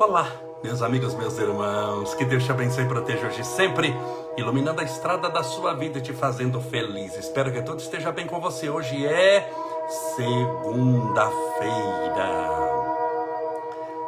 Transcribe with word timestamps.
Olá, 0.00 0.32
meus 0.64 0.80
amigos, 0.80 1.14
meus 1.14 1.36
irmãos, 1.36 2.14
que 2.14 2.24
Deus 2.24 2.42
te 2.42 2.50
abençoe 2.50 2.84
e 2.84 2.88
proteja 2.88 3.26
hoje 3.26 3.44
sempre, 3.44 3.94
iluminando 4.34 4.80
a 4.80 4.84
estrada 4.84 5.28
da 5.28 5.42
sua 5.42 5.74
vida 5.74 5.98
e 5.98 6.00
te 6.00 6.14
fazendo 6.14 6.58
feliz. 6.58 7.18
Espero 7.18 7.52
que 7.52 7.60
tudo 7.60 7.80
esteja 7.80 8.10
bem 8.10 8.26
com 8.26 8.40
você. 8.40 8.70
Hoje 8.70 9.06
é 9.06 9.46
segunda-feira. 10.16 11.30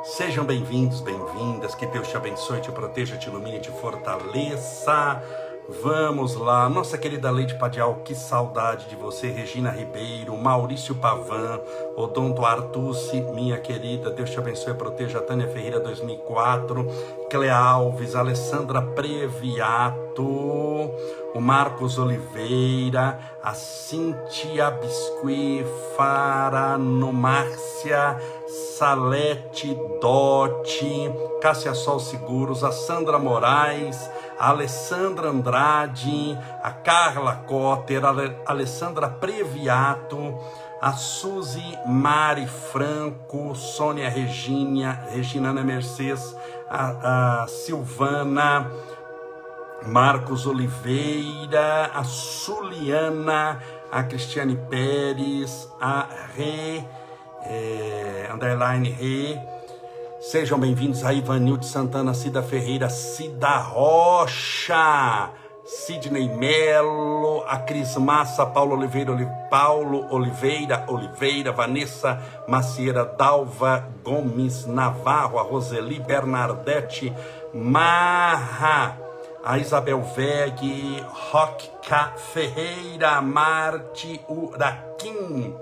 Sejam 0.02 0.46
bem-vindos, 0.46 1.02
bem-vindas, 1.02 1.74
que 1.74 1.84
Deus 1.84 2.08
te 2.08 2.16
abençoe, 2.16 2.62
te 2.62 2.72
proteja, 2.72 3.18
te 3.18 3.28
ilumine, 3.28 3.60
te 3.60 3.70
fortaleça. 3.70 5.22
Vamos 5.80 6.34
lá, 6.36 6.68
nossa 6.68 6.98
querida 6.98 7.30
Leite 7.30 7.54
Padial, 7.54 8.02
que 8.04 8.14
saudade 8.14 8.90
de 8.90 8.96
você, 8.96 9.30
Regina 9.30 9.70
Ribeiro, 9.70 10.36
Maurício 10.36 10.94
Pavan, 10.94 11.60
Odonto 11.96 12.44
Artucci, 12.44 13.22
minha 13.34 13.58
querida, 13.58 14.10
Deus 14.10 14.28
te 14.30 14.38
abençoe 14.38 14.72
e 14.72 14.76
proteja, 14.76 15.20
Tânia 15.20 15.48
Ferreira 15.48 15.80
2004, 15.80 16.86
Clea 17.30 17.56
Alves, 17.56 18.14
Alessandra 18.14 18.82
Previato, 18.82 20.22
o 21.34 21.40
Marcos 21.40 21.98
Oliveira, 21.98 23.18
a 23.42 23.54
Cintia 23.54 24.70
Biscuit, 24.70 25.64
Faranomácia, 25.96 27.50
Salete 28.76 29.74
Dotti, 30.00 31.10
Cássia 31.40 31.72
Sol 31.72 31.98
Seguros, 31.98 32.62
a 32.62 32.70
Sandra 32.70 33.18
Moraes, 33.18 34.10
a 34.42 34.48
Alessandra 34.48 35.28
Andrade, 35.28 36.36
a 36.64 36.72
Carla 36.72 37.36
Cotter, 37.46 38.04
a 38.04 38.50
Alessandra 38.50 39.08
Previato, 39.08 40.36
a 40.80 40.90
Suzy 40.94 41.78
Mari 41.86 42.48
Franco, 42.48 43.54
Sônia 43.54 44.08
Regina, 44.08 45.06
Regina 45.12 45.50
Ana 45.50 45.62
Mercedes, 45.62 46.36
a, 46.68 47.42
a 47.42 47.46
Silvana, 47.46 48.68
Marcos 49.86 50.44
Oliveira, 50.44 51.92
a 51.94 52.02
Suliana, 52.02 53.60
a 53.92 54.02
Cristiane 54.02 54.56
Pérez, 54.56 55.68
a 55.80 56.08
Rê, 56.36 56.82
é, 57.44 58.28
underline 58.34 58.90
Rê, 58.90 59.51
Sejam 60.22 60.56
bem-vindos 60.56 61.04
a 61.04 61.12
Ivanilde 61.12 61.66
Santana, 61.66 62.14
Cida 62.14 62.44
Ferreira, 62.44 62.88
Cida 62.88 63.56
Rocha, 63.56 65.30
Sidney 65.64 66.28
Melo, 66.28 67.42
a 67.48 67.58
Cris 67.58 67.96
Massa, 67.96 68.46
Paulo 68.46 68.76
Oliveira, 68.76 69.16
Paulo 69.50 70.06
Oliveira, 70.14 70.86
Oliveira, 70.86 71.50
Vanessa 71.50 72.22
Macieira, 72.46 73.04
Dalva 73.04 73.88
Gomes 74.04 74.64
Navarro, 74.64 75.40
a 75.40 75.42
Roseli 75.42 75.98
Bernardete, 75.98 77.12
Marra, 77.52 78.96
a 79.44 79.58
Isabel 79.58 80.00
Veg, 80.02 81.04
Roca 81.32 82.12
Ferreira, 82.32 83.20
Marte 83.20 84.20
Uraquim, 84.28 85.52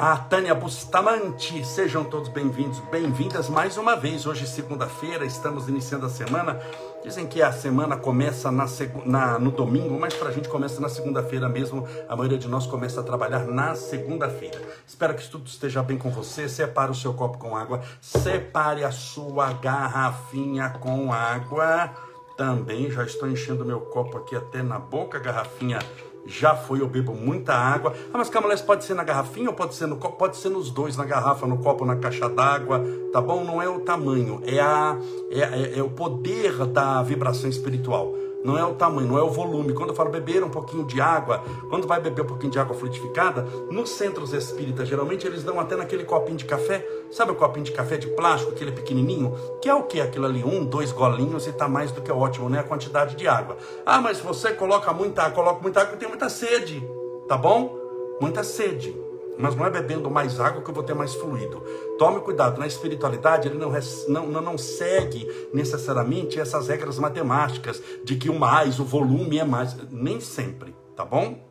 a 0.00 0.16
Tânia 0.16 0.54
Bustamante. 0.54 1.62
Sejam 1.62 2.02
todos 2.04 2.30
bem-vindos, 2.30 2.78
bem-vindas 2.90 3.50
mais 3.50 3.76
uma 3.76 3.94
vez. 3.94 4.24
Hoje, 4.24 4.46
segunda-feira, 4.46 5.26
estamos 5.26 5.68
iniciando 5.68 6.06
a 6.06 6.08
semana. 6.08 6.58
Dizem 7.04 7.26
que 7.26 7.42
a 7.42 7.52
semana 7.52 7.98
começa 7.98 8.50
na, 8.50 8.64
na 9.04 9.38
no 9.38 9.50
domingo, 9.50 10.00
mas 10.00 10.14
para 10.14 10.30
a 10.30 10.32
gente 10.32 10.48
começa 10.48 10.80
na 10.80 10.88
segunda-feira 10.88 11.50
mesmo. 11.50 11.86
A 12.08 12.16
maioria 12.16 12.38
de 12.38 12.48
nós 12.48 12.66
começa 12.66 13.02
a 13.02 13.04
trabalhar 13.04 13.40
na 13.40 13.74
segunda-feira. 13.74 14.58
Espero 14.86 15.14
que 15.14 15.28
tudo 15.28 15.46
esteja 15.46 15.82
bem 15.82 15.98
com 15.98 16.08
você. 16.08 16.48
Separe 16.48 16.90
o 16.90 16.94
seu 16.94 17.12
copo 17.12 17.36
com 17.36 17.54
água, 17.54 17.82
separe 18.00 18.82
a 18.84 18.90
sua 18.90 19.52
garrafinha 19.52 20.70
com 20.80 21.12
água. 21.12 21.90
Também 22.38 22.90
já 22.90 23.04
estou 23.04 23.28
enchendo 23.28 23.66
meu 23.66 23.82
copo 23.82 24.16
aqui 24.16 24.34
até 24.34 24.62
na 24.62 24.78
boca, 24.78 25.18
garrafinha 25.18 25.78
já 26.26 26.54
foi, 26.54 26.80
eu 26.80 26.88
bebo 26.88 27.14
muita 27.14 27.54
água. 27.54 27.94
Ah, 28.12 28.18
mas 28.18 28.28
Camalex 28.28 28.60
pode 28.60 28.84
ser 28.84 28.94
na 28.94 29.04
garrafinha 29.04 29.48
ou 29.48 29.54
pode 29.54 29.74
ser 29.74 29.86
no 29.86 29.96
copo? 29.96 30.16
Pode 30.16 30.36
ser 30.36 30.48
nos 30.48 30.70
dois, 30.70 30.96
na 30.96 31.04
garrafa, 31.04 31.46
no 31.46 31.58
copo, 31.58 31.84
na 31.84 31.96
caixa 31.96 32.28
d'água, 32.28 32.84
tá 33.12 33.20
bom? 33.20 33.44
Não 33.44 33.60
é 33.60 33.68
o 33.68 33.80
tamanho, 33.80 34.40
é, 34.44 34.60
a, 34.60 34.98
é, 35.30 35.40
é, 35.40 35.78
é 35.78 35.82
o 35.82 35.90
poder 35.90 36.66
da 36.66 37.02
vibração 37.02 37.48
espiritual 37.48 38.14
não 38.44 38.58
é 38.58 38.64
o 38.64 38.74
tamanho, 38.74 39.08
não 39.08 39.18
é 39.18 39.22
o 39.22 39.30
volume. 39.30 39.72
Quando 39.72 39.90
eu 39.90 39.94
falo 39.94 40.10
beber 40.10 40.42
um 40.42 40.48
pouquinho 40.48 40.84
de 40.84 41.00
água, 41.00 41.42
quando 41.68 41.86
vai 41.86 42.00
beber 42.00 42.22
um 42.22 42.26
pouquinho 42.26 42.52
de 42.52 42.58
água 42.58 42.74
fluidificada, 42.74 43.42
nos 43.70 43.90
centros 43.90 44.32
espíritas, 44.32 44.88
geralmente 44.88 45.26
eles 45.26 45.42
dão 45.42 45.60
até 45.60 45.76
naquele 45.76 46.04
copinho 46.04 46.36
de 46.36 46.44
café, 46.44 46.86
sabe 47.10 47.32
o 47.32 47.34
copinho 47.34 47.64
de 47.64 47.72
café 47.72 47.96
de 47.96 48.08
plástico, 48.08 48.52
aquele 48.52 48.72
pequenininho? 48.72 49.34
Que 49.60 49.68
é 49.68 49.74
o 49.74 49.84
que? 49.84 50.00
Aquilo 50.00 50.26
ali, 50.26 50.42
um, 50.44 50.64
dois 50.64 50.92
golinhos 50.92 51.46
e 51.46 51.52
tá 51.52 51.68
mais 51.68 51.92
do 51.92 52.00
que 52.00 52.10
ótimo, 52.10 52.48
né? 52.48 52.60
A 52.60 52.64
quantidade 52.64 53.16
de 53.16 53.28
água. 53.28 53.56
Ah, 53.84 54.00
mas 54.00 54.20
você 54.20 54.52
coloca 54.52 54.92
muita 54.92 55.22
água, 55.22 55.34
coloca 55.34 55.62
muita 55.62 55.82
água, 55.82 55.96
tem 55.96 56.08
muita 56.08 56.28
sede, 56.28 56.86
tá 57.28 57.36
bom? 57.36 57.78
Muita 58.20 58.42
sede 58.44 59.09
mas 59.40 59.56
não 59.56 59.66
é 59.66 59.70
bebendo 59.70 60.10
mais 60.10 60.38
água 60.38 60.62
que 60.62 60.70
eu 60.70 60.74
vou 60.74 60.82
ter 60.82 60.94
mais 60.94 61.14
fluido. 61.14 61.62
Tome 61.98 62.20
cuidado, 62.20 62.58
na 62.58 62.66
espiritualidade 62.66 63.48
ele 63.48 63.58
não, 63.58 63.72
não, 64.08 64.42
não 64.42 64.58
segue 64.58 65.26
necessariamente 65.52 66.38
essas 66.38 66.68
regras 66.68 66.98
matemáticas 66.98 67.82
de 68.04 68.16
que 68.16 68.28
o 68.28 68.38
mais, 68.38 68.78
o 68.78 68.84
volume 68.84 69.38
é 69.38 69.44
mais. 69.44 69.76
Nem 69.90 70.20
sempre, 70.20 70.74
tá 70.96 71.04
bom? 71.04 71.50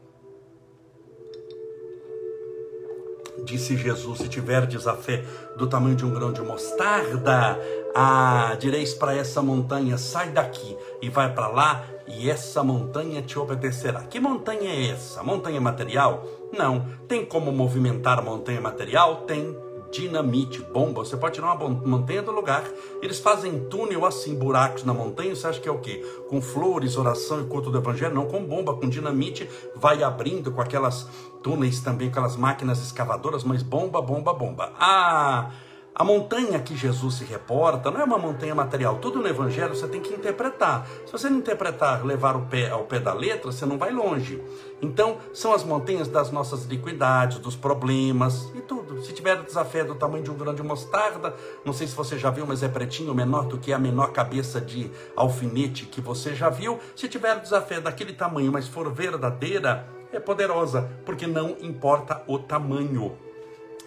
Disse 3.43 3.77
Jesus: 3.77 4.19
Se 4.19 4.27
tiverdes 4.27 4.87
a 4.87 4.95
fé 4.95 5.23
do 5.57 5.67
tamanho 5.67 5.95
de 5.95 6.05
um 6.05 6.13
grão 6.13 6.31
de 6.31 6.41
mostarda, 6.41 7.59
ah, 7.95 8.55
direis 8.59 8.93
para 8.93 9.15
essa 9.15 9.41
montanha: 9.41 9.97
sai 9.97 10.29
daqui 10.29 10.77
e 11.01 11.09
vai 11.09 11.33
para 11.33 11.47
lá, 11.47 11.83
e 12.09 12.29
essa 12.29 12.63
montanha 12.63 13.21
te 13.21 13.37
obedecerá. 13.37 14.01
Que 14.01 14.19
montanha 14.19 14.69
é 14.69 14.89
essa? 14.89 15.23
Montanha 15.23 15.61
material? 15.61 16.25
Não. 16.51 16.85
Tem 17.07 17.23
como 17.25 17.51
movimentar 17.51 18.17
a 18.17 18.21
montanha 18.21 18.59
material? 18.59 19.21
Tem. 19.21 19.55
Dinamite, 19.91 20.61
bomba. 20.61 21.03
Você 21.03 21.17
pode 21.17 21.33
tirar 21.35 21.55
uma 21.55 21.67
montanha 21.67 22.21
do 22.21 22.31
lugar. 22.31 22.63
Eles 23.01 23.19
fazem 23.19 23.59
túnel 23.69 24.05
assim, 24.05 24.35
buracos 24.35 24.83
na 24.83 24.93
montanha. 24.93 25.35
Você 25.35 25.47
acha 25.47 25.59
que 25.59 25.67
é 25.67 25.71
o 25.71 25.79
quê? 25.79 26.05
Com 26.29 26.39
flores, 26.41 26.95
oração 26.95 27.41
e 27.41 27.45
culto 27.45 27.71
do 27.71 27.79
evangelho? 27.79 28.13
Não, 28.13 28.27
com 28.27 28.43
bomba, 28.43 28.75
com 28.75 28.87
dinamite. 28.87 29.49
Vai 29.75 30.03
abrindo 30.03 30.51
com 30.51 30.61
aquelas 30.61 31.07
túneis 31.41 31.79
também, 31.79 32.09
aquelas 32.09 32.35
máquinas 32.35 32.79
escavadoras, 32.83 33.43
mas 33.43 33.63
bomba, 33.63 33.99
bomba, 33.99 34.31
bomba. 34.31 34.73
Ah! 34.79 35.51
A 35.99 36.03
montanha 36.05 36.57
que 36.59 36.77
Jesus 36.77 37.15
se 37.15 37.25
reporta 37.25 37.91
não 37.91 37.99
é 37.99 38.05
uma 38.05 38.17
montanha 38.17 38.55
material. 38.55 38.99
Tudo 38.99 39.19
no 39.19 39.27
Evangelho 39.27 39.75
você 39.75 39.85
tem 39.85 39.99
que 39.99 40.13
interpretar. 40.13 40.87
Se 41.05 41.11
você 41.11 41.29
não 41.29 41.39
interpretar, 41.39 42.05
levar 42.05 42.37
o 42.37 42.45
pé 42.45 42.69
ao 42.69 42.85
pé 42.85 43.01
da 43.01 43.11
letra, 43.11 43.51
você 43.51 43.65
não 43.65 43.77
vai 43.77 43.91
longe. 43.91 44.41
Então, 44.81 45.17
são 45.33 45.51
as 45.51 45.61
montanhas 45.61 46.07
das 46.07 46.31
nossas 46.31 46.63
liquidades, 46.63 47.39
dos 47.39 47.57
problemas 47.57 48.49
e 48.55 48.61
tudo. 48.61 49.03
Se 49.03 49.11
tiver 49.11 49.43
desafio 49.43 49.87
do 49.87 49.95
tamanho 49.95 50.23
de 50.23 50.31
um 50.31 50.37
grão 50.37 50.55
de 50.55 50.63
mostarda, 50.63 51.35
não 51.65 51.73
sei 51.73 51.85
se 51.85 51.95
você 51.95 52.17
já 52.17 52.29
viu, 52.29 52.47
mas 52.47 52.63
é 52.63 52.69
pretinho, 52.69 53.13
menor 53.13 53.47
do 53.47 53.57
que 53.57 53.73
a 53.73 53.77
menor 53.77 54.13
cabeça 54.13 54.61
de 54.61 54.89
alfinete 55.17 55.85
que 55.85 55.99
você 55.99 56.33
já 56.33 56.49
viu. 56.49 56.79
Se 56.95 57.09
tiver 57.09 57.41
desafio 57.41 57.81
daquele 57.81 58.13
tamanho, 58.13 58.53
mas 58.53 58.69
for 58.69 58.89
verdadeira, 58.89 59.85
é 60.13 60.19
poderosa, 60.21 60.89
porque 61.05 61.27
não 61.27 61.57
importa 61.59 62.23
o 62.25 62.39
tamanho. 62.39 63.17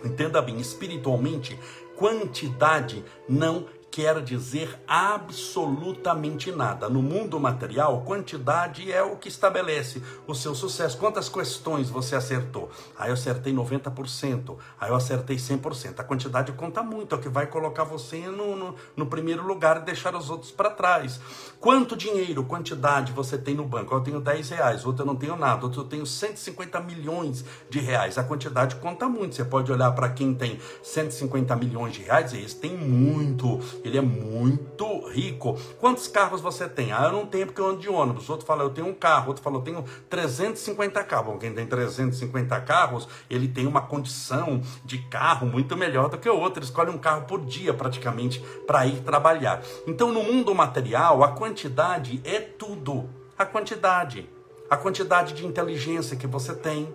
Entenda 0.05 0.43
bem, 0.43 0.59
espiritualmente, 0.59 1.59
quantidade 1.97 3.05
não 3.29 3.67
quer 3.93 4.23
dizer 4.23 4.81
absolutamente 4.89 6.51
nada. 6.51 6.89
No 6.89 7.03
mundo 7.03 7.39
material, 7.39 8.01
quantidade 8.01 8.91
é 8.91 9.03
o 9.03 9.17
que 9.17 9.29
estabelece 9.29 10.03
o 10.27 10.35
seu 10.35 10.55
sucesso. 10.55 10.97
Quantas 10.97 11.29
questões 11.29 11.91
você 11.91 12.17
acertou? 12.17 12.71
Aí 12.99 13.11
eu 13.11 13.15
acertei 13.15 13.53
90%, 13.53 14.57
aí 14.81 14.91
eu 14.91 14.97
acertei 14.97 15.37
100%. 15.37 16.01
A 16.01 16.05
quantidade 16.05 16.53
conta 16.53 16.83
muito, 16.83 17.15
é 17.15 17.19
o 17.19 17.21
que 17.21 17.29
vai 17.29 17.47
colocar 17.47 17.85
você 17.85 18.27
no, 18.29 18.57
no, 18.57 18.75
no 18.97 19.07
primeiro 19.07 19.47
lugar 19.47 19.77
e 19.77 19.81
deixar 19.81 20.17
os 20.17 20.31
outros 20.31 20.51
para 20.51 20.71
trás. 20.71 21.21
Quanto 21.61 21.95
dinheiro, 21.95 22.45
quantidade 22.45 23.13
você 23.13 23.37
tem 23.37 23.55
no 23.55 23.67
banco? 23.67 23.95
Eu 23.95 24.01
tenho 24.01 24.21
10 24.21 24.49
reais, 24.51 24.87
outro 24.87 25.03
eu 25.03 25.07
não 25.07 25.17
tenho 25.17 25.37
nada, 25.37 25.67
outro 25.67 25.83
eu 25.83 25.85
tenho 25.85 26.07
150 26.07 26.81
milhões 26.81 27.45
de 27.69 27.79
reais. 27.79 28.17
A 28.17 28.25
quantidade 28.25 28.77
conta 28.77 29.07
muito. 29.07 29.35
Você 29.35 29.45
pode 29.45 29.71
olhar 29.71 29.93
para 29.93 30.09
quem 30.09 30.33
tem 30.33 30.59
150 30.83 31.55
milhões 31.57 31.93
de 31.93 32.03
reais, 32.03 32.33
e 32.33 32.41
esse 32.41 32.57
tem 32.57 32.75
muito 32.75 33.61
ele 33.85 33.99
é 33.99 34.01
muito 34.01 35.07
rico. 35.09 35.59
Quantos 35.79 36.09
carros 36.09 36.41
você 36.41 36.69
tem? 36.69 36.93
Ah, 36.93 37.05
eu 37.05 37.13
não 37.13 37.27
tenho 37.27 37.47
porque 37.47 37.61
eu 37.61 37.69
ando 37.69 37.81
de 37.81 37.89
ônibus. 37.89 38.29
Outro 38.29 38.47
fala, 38.47 38.63
eu 38.63 38.71
tenho 38.71 38.87
um 38.87 38.95
carro. 38.95 39.29
Outro 39.29 39.43
fala, 39.43 39.57
eu 39.57 39.63
tenho 39.63 39.85
350 40.09 41.03
carros. 41.05 41.33
Bom, 41.33 41.39
quem 41.39 41.53
tem 41.53 41.67
350 41.67 42.61
carros, 42.61 43.09
ele 43.29 43.49
tem 43.49 43.67
uma 43.67 43.83
condição 43.83 44.61
de 44.85 44.99
carro 44.99 45.47
muito 45.47 45.77
melhor 45.77 46.09
do 46.09 46.19
que 46.19 46.29
o 46.29 46.39
outro. 46.39 46.61
Ele 46.61 46.67
escolhe 46.67 46.91
um 46.91 46.99
carro 46.99 47.27
por 47.27 47.45
dia, 47.45 47.75
praticamente, 47.75 48.41
para 48.67 48.87
ir 48.87 49.01
trabalhar. 49.01 49.63
Então, 49.87 50.13
no 50.13 50.23
mundo 50.23 50.55
material, 50.55 51.23
a 51.23 51.29
quantidade 51.29 52.21
é 52.25 52.41
tudo. 52.41 53.09
A 53.39 53.45
quantidade. 53.45 54.29
A 54.71 54.77
quantidade 54.77 55.35
de 55.35 55.47
inteligência 55.47 56.17
que 56.17 56.27
você 56.27 56.55
tem, 56.55 56.89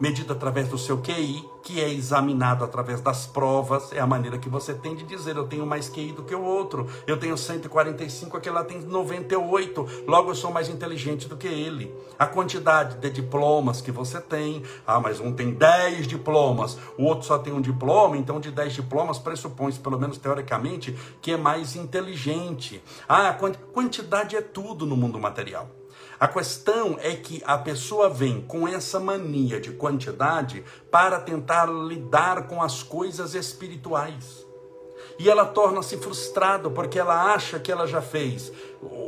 medido 0.00 0.32
através 0.32 0.68
do 0.68 0.78
seu 0.78 0.98
QI, 0.98 1.44
que 1.62 1.80
é 1.80 1.92
examinado 1.92 2.64
através 2.64 3.00
das 3.00 3.26
provas, 3.26 3.92
é 3.92 4.00
a 4.00 4.06
maneira 4.06 4.38
que 4.38 4.48
você 4.48 4.72
tem 4.72 4.94
de 4.94 5.04
dizer, 5.04 5.36
eu 5.36 5.46
tenho 5.46 5.66
mais 5.66 5.88
QI 5.88 6.12
do 6.12 6.22
que 6.22 6.34
o 6.34 6.42
outro, 6.42 6.86
eu 7.06 7.18
tenho 7.18 7.36
145, 7.36 8.36
aquele 8.36 8.54
lá 8.54 8.64
tem 8.64 8.80
98, 8.80 10.04
logo 10.06 10.30
eu 10.30 10.34
sou 10.34 10.50
mais 10.50 10.68
inteligente 10.68 11.28
do 11.28 11.36
que 11.36 11.46
ele. 11.46 11.94
A 12.18 12.26
quantidade 12.26 12.96
de 12.96 13.10
diplomas 13.10 13.80
que 13.80 13.92
você 13.92 14.20
tem, 14.20 14.62
ah, 14.86 15.00
mas 15.00 15.20
um 15.20 15.32
tem 15.32 15.52
10 15.52 16.06
diplomas, 16.06 16.78
o 16.96 17.04
outro 17.04 17.26
só 17.26 17.38
tem 17.38 17.52
um 17.52 17.60
diploma, 17.60 18.16
então 18.16 18.40
de 18.40 18.50
10 18.50 18.72
diplomas 18.72 19.18
pressupõe, 19.18 19.72
pelo 19.72 19.98
menos 19.98 20.18
teoricamente, 20.18 20.96
que 21.20 21.32
é 21.32 21.36
mais 21.36 21.76
inteligente. 21.76 22.82
Ah, 23.08 23.36
quantidade 23.72 24.36
é 24.36 24.40
tudo 24.40 24.86
no 24.86 24.96
mundo 24.96 25.18
material. 25.18 25.77
A 26.20 26.26
questão 26.26 26.98
é 27.00 27.14
que 27.14 27.40
a 27.46 27.56
pessoa 27.56 28.10
vem 28.10 28.40
com 28.40 28.66
essa 28.66 28.98
mania 28.98 29.60
de 29.60 29.70
quantidade 29.70 30.64
para 30.90 31.20
tentar 31.20 31.66
lidar 31.66 32.48
com 32.48 32.60
as 32.60 32.82
coisas 32.82 33.34
espirituais. 33.34 34.37
E 35.18 35.28
ela 35.28 35.44
torna-se 35.44 35.96
frustrada 35.96 36.70
porque 36.70 36.98
ela 36.98 37.32
acha 37.34 37.58
que 37.58 37.72
ela 37.72 37.86
já 37.86 38.00
fez 38.00 38.52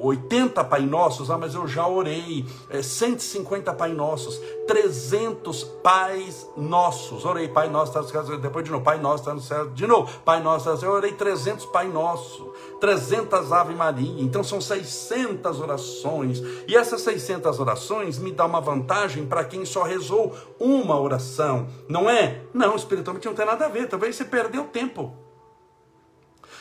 80 0.02 0.64
Pai 0.64 0.80
Nossos, 0.80 1.30
ah, 1.30 1.38
mas 1.38 1.54
eu 1.54 1.66
já 1.68 1.86
orei, 1.86 2.44
é, 2.68 2.82
150 2.82 3.72
Pai 3.74 3.92
Nossos, 3.92 4.40
300 4.66 5.62
Pais 5.82 6.48
Nossos, 6.56 7.24
orei 7.24 7.48
Pai 7.48 7.68
Nosso, 7.68 7.92
tá 7.92 8.02
no 8.02 8.08
céu, 8.08 8.38
depois 8.38 8.64
de 8.64 8.70
novo, 8.70 8.82
Pai 8.82 8.98
Nosso 8.98 9.22
está 9.22 9.34
no 9.34 9.40
céu, 9.40 9.70
de 9.70 9.86
novo, 9.86 10.10
Pai 10.24 10.42
Nosso 10.42 10.58
está 10.58 10.72
no 10.72 10.78
céu, 10.78 10.90
eu 10.90 10.96
orei 10.96 11.12
300 11.12 11.66
Pai 11.66 11.86
Nosso, 11.86 12.52
300 12.80 13.52
Ave 13.52 13.74
Maria, 13.74 14.22
então 14.22 14.42
são 14.42 14.60
600 14.60 15.60
orações, 15.60 16.42
e 16.66 16.76
essas 16.76 17.02
600 17.02 17.60
orações 17.60 18.18
me 18.18 18.32
dá 18.32 18.46
uma 18.46 18.60
vantagem 18.60 19.26
para 19.26 19.44
quem 19.44 19.64
só 19.64 19.82
rezou 19.82 20.34
uma 20.58 20.98
oração, 20.98 21.68
não 21.88 22.10
é? 22.10 22.42
Não, 22.52 22.74
espiritualmente 22.74 23.26
não 23.26 23.34
tem 23.34 23.46
nada 23.46 23.66
a 23.66 23.68
ver, 23.68 23.88
talvez 23.88 24.16
você 24.16 24.24
perdeu 24.24 24.64
tempo. 24.64 25.29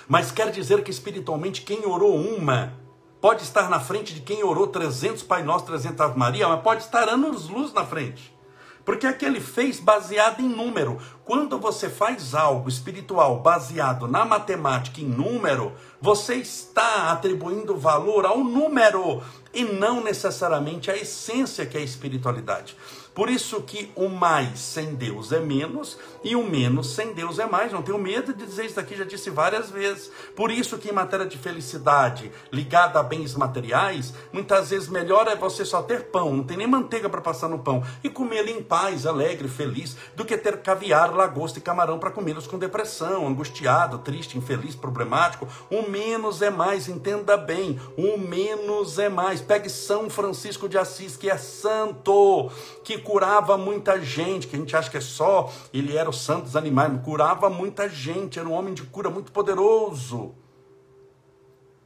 Mas 0.09 0.31
quer 0.31 0.49
dizer 0.49 0.83
que 0.83 0.89
espiritualmente 0.89 1.61
quem 1.61 1.85
orou 1.85 2.17
uma 2.17 2.73
pode 3.21 3.43
estar 3.43 3.69
na 3.69 3.79
frente 3.79 4.11
de 4.15 4.21
quem 4.21 4.43
orou 4.43 4.65
300 4.65 5.21
Pai 5.21 5.43
Nosso, 5.43 5.65
300 5.65 6.01
Ave 6.01 6.17
Maria, 6.17 6.47
mas 6.47 6.63
pode 6.63 6.81
estar 6.81 7.07
anos-luz 7.07 7.71
na 7.73 7.85
frente. 7.85 8.35
Porque 8.83 9.05
é 9.05 9.13
que 9.13 9.23
ele 9.23 9.39
fez 9.39 9.79
baseado 9.79 10.39
em 10.39 10.49
número. 10.49 10.97
Quando 11.23 11.59
você 11.59 11.87
faz 11.87 12.33
algo 12.33 12.67
espiritual 12.67 13.39
baseado 13.39 14.07
na 14.07 14.25
matemática 14.25 14.99
em 14.99 15.05
número, 15.05 15.73
você 16.01 16.37
está 16.37 17.11
atribuindo 17.11 17.77
valor 17.77 18.25
ao 18.25 18.39
número 18.39 19.21
e 19.53 19.63
não 19.63 20.03
necessariamente 20.03 20.89
à 20.89 20.97
essência 20.97 21.67
que 21.67 21.77
é 21.77 21.81
a 21.81 21.83
espiritualidade. 21.83 22.75
Por 23.13 23.29
isso 23.29 23.61
que 23.61 23.91
o 23.95 24.07
mais 24.07 24.59
sem 24.59 24.95
Deus 24.95 25.31
é 25.31 25.39
menos 25.39 25.97
e 26.23 26.35
o 26.35 26.43
menos 26.43 26.93
sem 26.93 27.13
Deus 27.13 27.39
é 27.39 27.45
mais. 27.45 27.71
Não 27.71 27.81
tenho 27.81 27.97
medo 27.97 28.33
de 28.33 28.45
dizer 28.45 28.65
isso 28.65 28.79
aqui, 28.79 28.95
já 28.95 29.03
disse 29.03 29.29
várias 29.29 29.69
vezes. 29.69 30.11
Por 30.35 30.51
isso 30.51 30.77
que 30.77 30.89
em 30.89 30.93
matéria 30.93 31.25
de 31.25 31.37
felicidade 31.37 32.31
ligada 32.51 32.99
a 32.99 33.03
bens 33.03 33.35
materiais, 33.35 34.13
muitas 34.31 34.69
vezes 34.69 34.87
melhor 34.87 35.27
é 35.27 35.35
você 35.35 35.65
só 35.65 35.81
ter 35.81 36.05
pão, 36.05 36.35
não 36.35 36.43
tem 36.43 36.57
nem 36.57 36.67
manteiga 36.67 37.09
para 37.09 37.21
passar 37.21 37.49
no 37.49 37.59
pão 37.59 37.83
e 38.03 38.09
comer 38.09 38.47
em 38.47 38.61
paz, 38.61 39.05
alegre, 39.05 39.47
feliz, 39.47 39.97
do 40.15 40.23
que 40.23 40.37
ter 40.37 40.57
caviar, 40.61 41.13
lagosta 41.13 41.59
e 41.59 41.61
camarão 41.61 41.99
para 41.99 42.11
comê-los 42.11 42.47
com 42.47 42.57
depressão, 42.57 43.27
angustiado, 43.27 43.99
triste, 43.99 44.37
infeliz, 44.37 44.75
problemático. 44.75 45.47
O 45.69 45.89
menos 45.89 46.41
é 46.41 46.49
mais, 46.49 46.87
entenda 46.87 47.35
bem. 47.35 47.79
O 47.97 48.17
menos 48.17 48.99
é 48.99 49.09
mais. 49.09 49.41
Pegue 49.41 49.69
São 49.69 50.09
Francisco 50.09 50.69
de 50.69 50.77
Assis, 50.77 51.17
que 51.17 51.29
é 51.29 51.37
santo, 51.37 52.51
que 52.83 52.98
curava 52.99 53.57
muita 53.57 53.99
gente, 54.01 54.47
que 54.47 54.55
a 54.55 54.59
gente 54.59 54.75
acha 54.75 54.89
que 54.89 54.97
é 54.97 55.01
só, 55.01 55.51
ele 55.73 55.95
era 55.95 56.09
o 56.09 56.13
santo 56.13 56.43
dos 56.43 56.55
animais, 56.55 56.91
curava 57.03 57.49
muita 57.49 57.89
gente, 57.89 58.39
era 58.39 58.47
um 58.47 58.53
homem 58.53 58.73
de 58.73 58.83
cura 58.83 59.09
muito 59.09 59.31
poderoso. 59.31 60.35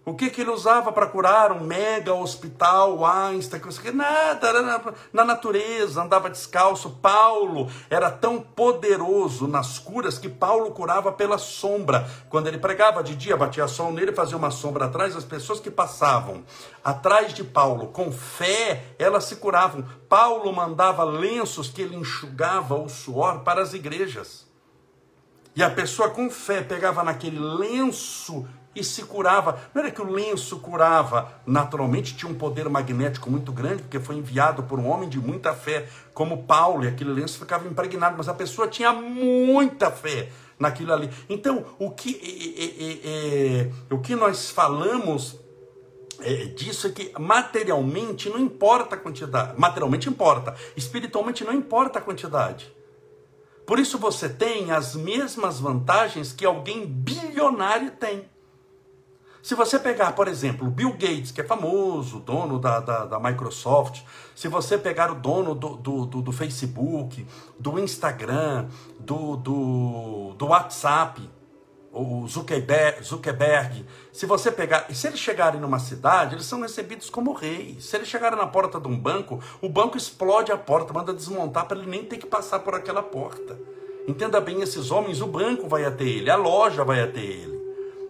O 0.06 0.14
que, 0.14 0.30
que 0.30 0.42
ele 0.42 0.50
usava 0.50 0.92
para 0.92 1.08
curar? 1.08 1.54
Um 1.54 1.62
mega 1.62 2.14
hospital, 2.14 3.06
Einstein, 3.06 3.62
nada, 3.94 4.48
era 4.50 4.62
na, 4.62 4.82
na, 5.14 5.24
natureza, 5.24 6.04
andava 6.04 6.30
descalço. 6.30 6.90
Paulo 7.02 7.70
era 7.90 8.12
tão 8.12 8.42
poderoso 8.42 9.48
nas 9.48 9.80
curas 9.80 10.18
que 10.18 10.28
Paulo 10.28 10.72
curava 10.72 11.10
pela 11.14 11.38
sombra. 11.38 12.06
Quando 12.28 12.48
ele 12.48 12.58
pregava 12.58 13.02
de 13.02 13.16
dia, 13.16 13.38
batia 13.38 13.66
sol 13.66 13.94
nele, 13.94 14.12
fazia 14.12 14.36
uma 14.36 14.52
sombra 14.52 14.86
atrás, 14.86 15.16
as 15.16 15.24
pessoas 15.24 15.62
que 15.62 15.72
passavam 15.72 16.44
atrás 16.84 17.34
de 17.34 17.44
Paulo 17.46 17.88
com 17.88 18.12
fé, 18.12 18.84
elas 19.00 19.24
se 19.24 19.38
curavam. 19.38 19.86
Paulo 20.10 20.52
mandava 20.52 21.06
lenços 21.06 21.70
que 21.70 21.82
ele 21.82 21.96
enxugava 21.96 22.76
o 22.76 22.90
suor 22.90 23.40
para 23.40 23.62
as 23.62 23.74
igrejas. 23.74 24.52
E 25.56 25.64
a 25.64 25.70
pessoa 25.70 26.10
com 26.10 26.30
fé 26.30 26.62
pegava 26.62 27.04
naquele 27.04 27.40
lenço 27.40 28.46
e 28.76 28.84
se 28.84 29.04
curava. 29.04 29.60
Não 29.74 29.82
era 29.82 29.92
que 29.92 30.02
o 30.02 30.10
lenço 30.10 30.60
curava, 30.60 31.32
naturalmente 31.46 32.16
tinha 32.16 32.32
um 32.32 32.36
poder 32.36 32.70
magnético 32.70 33.30
muito 33.30 33.52
grande, 33.52 33.84
porque 33.84 34.00
foi 34.00 34.16
enviado 34.16 34.64
por 34.64 34.80
um 34.80 34.88
homem 34.88 35.10
de 35.10 35.20
muita 35.20 35.54
fé, 35.54 35.88
como 36.14 36.44
Paulo, 36.44 36.86
e 36.86 36.88
aquele 36.88 37.12
lenço 37.12 37.40
ficava 37.40 37.68
impregnado, 37.68 38.16
mas 38.18 38.28
a 38.28 38.34
pessoa 38.34 38.68
tinha 38.68 38.92
muita 38.92 39.92
fé 39.92 40.30
naquilo 40.58 40.94
ali. 40.94 41.10
Então, 41.30 41.66
o 41.80 41.92
que, 41.92 42.20
é, 42.22 43.60
é, 43.60 43.62
é, 43.62 43.94
o 43.94 44.00
que 44.00 44.16
nós 44.16 44.50
falamos 44.50 45.40
é, 46.22 46.46
disso 46.46 46.88
é 46.88 46.90
que 46.92 47.12
materialmente 47.20 48.30
não 48.30 48.40
importa 48.40 48.96
a 48.96 48.98
quantidade, 48.98 49.60
materialmente 49.60 50.10
importa, 50.10 50.56
espiritualmente 50.76 51.44
não 51.44 51.54
importa 51.54 52.00
a 52.00 52.02
quantidade. 52.02 52.74
Por 53.66 53.80
isso 53.80 53.98
você 53.98 54.28
tem 54.28 54.72
as 54.72 54.96
mesmas 54.96 55.60
vantagens 55.60 56.34
que 56.34 56.46
alguém 56.46 56.86
bilionário 56.86 57.92
tem. 57.92 58.30
Se 59.44 59.56
você 59.56 59.78
pegar, 59.78 60.14
por 60.14 60.30
exemplo, 60.30 60.72
Bill 60.72 60.94
Gates, 60.94 61.30
que 61.30 61.42
é 61.42 61.44
famoso, 61.44 62.20
dono 62.20 62.58
da, 62.58 62.80
da, 62.80 63.06
da 63.06 63.20
Microsoft, 63.20 64.02
se 64.34 64.48
você 64.48 64.78
pegar 64.78 65.12
o 65.12 65.16
dono 65.16 65.54
do, 65.54 65.76
do, 65.76 66.06
do, 66.06 66.22
do 66.22 66.32
Facebook, 66.32 67.28
do 67.60 67.78
Instagram, 67.78 68.70
do, 68.98 69.36
do, 69.36 70.34
do 70.38 70.46
WhatsApp, 70.46 71.30
o 71.92 72.26
Zuckerberg, 72.26 73.04
Zuckerberg, 73.04 73.86
se 74.14 74.26
você 74.26 74.50
pegar, 74.50 74.86
e 74.88 74.96
se 74.96 75.08
eles 75.08 75.20
chegarem 75.20 75.60
numa 75.60 75.78
cidade, 75.78 76.36
eles 76.36 76.46
são 76.46 76.62
recebidos 76.62 77.10
como 77.10 77.34
reis. 77.34 77.84
Se 77.84 77.98
eles 77.98 78.08
chegarem 78.08 78.40
na 78.40 78.48
porta 78.48 78.80
de 78.80 78.88
um 78.88 78.98
banco, 78.98 79.42
o 79.62 79.68
banco 79.68 79.98
explode 79.98 80.54
a 80.54 80.58
porta, 80.58 80.94
manda 80.94 81.14
desmontar 81.14 81.68
para 81.68 81.78
ele 81.78 81.92
nem 81.92 82.06
ter 82.06 82.16
que 82.16 82.26
passar 82.26 82.60
por 82.60 82.76
aquela 82.76 83.04
porta. 83.04 83.60
Entenda 84.08 84.40
bem, 84.40 84.62
esses 84.62 84.90
homens, 84.90 85.20
o 85.20 85.28
banco 85.28 85.68
vai 85.68 85.84
até 85.84 86.06
ele, 86.06 86.30
a 86.30 86.38
loja 86.38 86.86
vai 86.86 87.02
até 87.02 87.20
ele. 87.20 87.53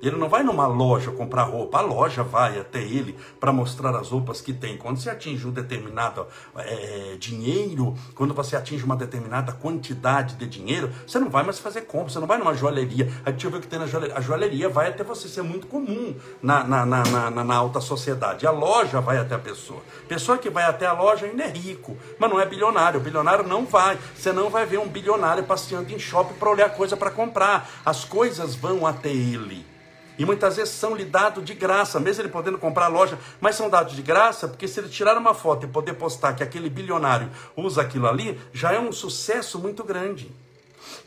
Ele 0.04 0.18
não 0.18 0.28
vai 0.28 0.44
numa 0.44 0.68
loja 0.68 1.12
comprar 1.12 1.44
roupa, 1.44 1.78
a 1.78 1.82
loja 1.82 2.24
vai 2.24 2.60
até 2.60 2.80
ele 2.80 3.16
para 3.40 3.54
mostrar 3.54 3.96
as 3.96 4.10
roupas 4.10 4.42
que 4.42 4.52
tem. 4.52 4.78
Quando 4.78 5.00
você 5.00 5.10
atinge 5.10 5.48
um 5.48 5.52
determinado 5.52 6.28
é, 6.58 7.16
dinheiro, 7.18 7.96
quando 8.14 8.34
você 8.34 8.58
atinge 8.58 8.84
uma 8.84 8.98
determinada 8.98 9.54
quantidade 9.54 10.36
de 10.36 10.46
dinheiro, 10.46 10.92
você 11.08 11.18
não 11.20 11.30
vai 11.30 11.44
mais 11.44 11.58
fazer 11.58 11.82
compra, 11.82 12.12
você 12.12 12.20
não 12.20 12.28
vai 12.28 12.38
numa 12.38 12.54
joalheria. 12.54 13.10
Aí 13.26 13.32
deixa 13.32 13.48
eu 13.48 13.52
ver 13.52 13.58
o 13.58 13.62
que 13.62 13.68
tem 13.68 13.80
na 13.80 13.88
joalheria. 13.88 14.18
A 14.18 14.22
joalheria 14.22 14.68
vai 14.68 14.90
até 14.90 15.06
você, 15.06 15.28
isso 15.28 15.40
é 15.40 15.44
muito 15.44 15.68
comum 15.68 16.14
na, 16.42 16.66
na, 16.66 16.86
na, 16.86 17.04
na, 17.04 17.44
na 17.44 17.56
alta 17.56 17.80
sociedade. 17.80 18.46
A 18.46 18.52
loja 18.52 19.00
vai 19.00 19.18
até 19.18 19.36
a 19.36 19.40
pessoa. 19.40 19.82
Pessoa 20.10 20.38
que 20.38 20.50
vai 20.50 20.66
até 20.66 20.86
a 20.86 20.92
loja 20.92 21.26
ainda 21.26 21.44
é 21.46 21.50
rico, 21.50 21.98
mas 22.20 22.30
não 22.30 22.42
é 22.42 22.46
bilionário. 22.46 23.00
O 23.00 23.04
bilionário 23.04 23.48
não 23.48 23.66
vai. 23.66 23.98
Você 24.14 24.34
não 24.34 24.50
vai 24.50 24.66
ver 24.66 24.80
um 24.80 24.88
bilionário 24.88 25.46
passeando 25.46 25.94
em 25.94 26.00
shopping 26.00 26.34
para 26.34 26.50
olhar 26.50 26.70
coisa 26.72 26.98
para 26.98 27.10
comprar. 27.10 27.70
As 27.86 28.04
coisas 28.04 28.54
vão 28.54 28.86
até 28.86 29.10
ele. 29.10 29.73
E 30.18 30.26
muitas 30.26 30.58
vezes 30.58 30.74
são 30.74 30.96
lhe 30.96 31.06
dados 31.06 31.44
de 31.44 31.54
graça, 31.54 32.00
mesmo 32.00 32.22
ele 32.22 32.30
podendo 32.30 32.58
comprar 32.58 32.86
a 32.86 32.90
loja, 32.90 33.18
mas 33.42 33.56
são 33.56 33.70
dados 33.70 33.96
de 33.96 34.02
graça, 34.02 34.48
porque 34.48 34.68
se 34.68 34.80
ele 34.80 34.90
tirar 34.90 35.18
uma 35.18 35.34
foto 35.34 35.66
e 35.66 35.70
poder 35.70 35.94
postar 35.94 36.34
que 36.34 36.44
aquele 36.44 36.70
bilionário 36.70 37.30
usa 37.56 37.82
aquilo 37.82 38.08
ali, 38.08 38.40
já 38.54 38.72
é 38.72 38.80
um 38.80 38.92
sucesso 38.92 39.58
muito 39.58 39.84
grande. 39.84 40.32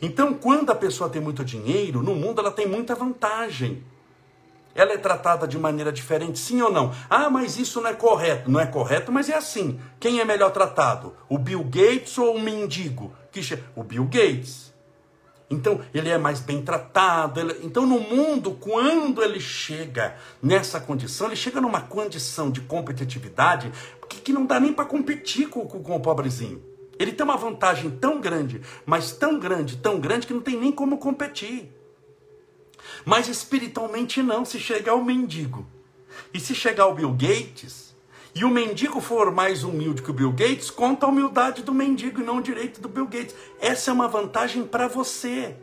Então, 0.01 0.33
quando 0.33 0.69
a 0.69 0.75
pessoa 0.75 1.09
tem 1.09 1.21
muito 1.21 1.43
dinheiro, 1.43 2.03
no 2.03 2.15
mundo 2.15 2.41
ela 2.41 2.51
tem 2.51 2.67
muita 2.67 2.93
vantagem. 2.93 3.83
Ela 4.75 4.93
é 4.93 4.97
tratada 4.97 5.47
de 5.47 5.57
maneira 5.57 5.91
diferente, 5.91 6.37
sim 6.37 6.61
ou 6.61 6.71
não? 6.71 6.93
Ah, 7.09 7.31
mas 7.31 7.57
isso 7.57 7.81
não 7.81 7.89
é 7.89 7.93
correto. 7.93 8.51
Não 8.51 8.59
é 8.59 8.65
correto, 8.67 9.11
mas 9.11 9.27
é 9.27 9.35
assim. 9.35 9.79
Quem 9.99 10.19
é 10.19 10.25
melhor 10.25 10.51
tratado? 10.51 11.15
O 11.27 11.39
Bill 11.39 11.63
Gates 11.63 12.15
ou 12.19 12.35
o 12.35 12.39
mendigo? 12.39 13.11
O 13.75 13.83
Bill 13.83 14.05
Gates. 14.05 14.66
Então 15.49 15.81
ele 15.93 16.09
é 16.09 16.17
mais 16.17 16.39
bem 16.39 16.61
tratado. 16.61 17.39
Ele... 17.39 17.59
Então 17.63 17.85
no 17.85 17.99
mundo, 17.99 18.51
quando 18.59 19.23
ele 19.23 19.39
chega 19.39 20.15
nessa 20.41 20.79
condição, 20.79 21.27
ele 21.27 21.35
chega 21.35 21.61
numa 21.61 21.81
condição 21.81 22.51
de 22.51 22.61
competitividade 22.61 23.71
que, 24.09 24.21
que 24.21 24.33
não 24.33 24.45
dá 24.45 24.59
nem 24.59 24.73
para 24.73 24.85
competir 24.85 25.49
com, 25.49 25.65
com, 25.65 25.81
com 25.81 25.95
o 25.95 25.99
pobrezinho. 25.99 26.63
Ele 26.99 27.11
tem 27.11 27.23
uma 27.23 27.37
vantagem 27.37 27.91
tão 27.91 28.19
grande, 28.19 28.61
mas 28.85 29.11
tão 29.11 29.39
grande, 29.39 29.77
tão 29.77 29.99
grande 29.99 30.25
que 30.25 30.33
não 30.33 30.41
tem 30.41 30.57
nem 30.57 30.71
como 30.71 30.97
competir. 30.97 31.71
Mas 33.05 33.27
espiritualmente 33.27 34.21
não. 34.23 34.43
Se 34.43 34.59
chegar 34.59 34.95
o 34.95 35.03
mendigo 35.03 35.65
e 36.33 36.39
se 36.39 36.55
chegar 36.55 36.87
o 36.87 36.95
Bill 36.95 37.11
Gates 37.11 37.86
e 38.37 38.45
o 38.45 38.51
mendigo 38.51 39.01
for 39.01 39.31
mais 39.31 39.63
humilde 39.63 40.03
que 40.03 40.11
o 40.11 40.13
Bill 40.13 40.31
Gates, 40.31 40.69
conta 40.69 41.07
a 41.07 41.09
humildade 41.09 41.63
do 41.63 41.73
mendigo 41.73 42.21
e 42.21 42.23
não 42.23 42.37
o 42.37 42.41
direito 42.41 42.79
do 42.79 42.87
Bill 42.87 43.07
Gates. 43.07 43.33
Essa 43.59 43.89
é 43.89 43.93
uma 43.93 44.07
vantagem 44.07 44.63
para 44.63 44.87
você. 44.87 45.55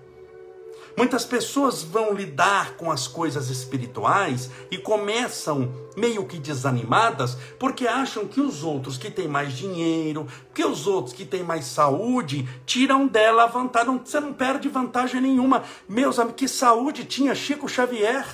Muitas 0.97 1.25
pessoas 1.25 1.85
vão 1.85 2.13
lidar 2.13 2.73
com 2.73 2.91
as 2.91 3.07
coisas 3.07 3.49
espirituais 3.49 4.51
e 4.73 4.77
começam 4.77 5.73
meio 5.97 6.27
que 6.27 6.37
desanimadas 6.37 7.37
porque 7.61 7.87
acham 7.87 8.27
que 8.27 8.41
os 8.41 8.65
outros 8.65 8.99
que 8.99 9.09
têm 9.09 9.29
mais 9.29 9.53
dinheiro, 9.53 10.27
que 10.53 10.65
os 10.65 10.89
outros 10.89 11.15
que 11.15 11.25
têm 11.25 11.45
mais 11.45 11.67
saúde, 11.67 12.49
tiram 12.67 13.07
dela 13.07 13.45
a 13.45 13.47
vantagem. 13.47 14.01
Você 14.05 14.19
não 14.19 14.33
perde 14.33 14.69
vantagem 14.69 15.21
nenhuma. 15.21 15.63
Meus 15.89 16.19
amigos, 16.19 16.41
que 16.41 16.49
saúde 16.49 17.05
tinha 17.05 17.37
Chico 17.37 17.69
Xavier? 17.69 18.27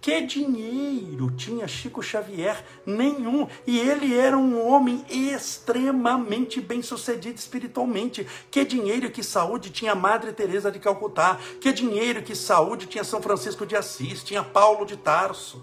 Que 0.00 0.22
dinheiro 0.22 1.30
tinha 1.32 1.68
Chico 1.68 2.02
Xavier? 2.02 2.64
Nenhum. 2.86 3.46
E 3.66 3.78
ele 3.78 4.16
era 4.16 4.36
um 4.36 4.66
homem 4.66 5.04
extremamente 5.10 6.58
bem-sucedido 6.60 7.38
espiritualmente. 7.38 8.26
Que 8.50 8.64
dinheiro 8.64 9.10
que 9.10 9.22
saúde 9.22 9.68
tinha 9.68 9.94
Madre 9.94 10.32
Teresa 10.32 10.72
de 10.72 10.78
Calcutá? 10.78 11.38
Que 11.60 11.70
dinheiro 11.70 12.22
que 12.22 12.34
saúde 12.34 12.86
tinha 12.86 13.04
São 13.04 13.20
Francisco 13.20 13.66
de 13.66 13.76
Assis? 13.76 14.24
Tinha 14.24 14.42
Paulo 14.42 14.86
de 14.86 14.96
Tarso? 14.96 15.62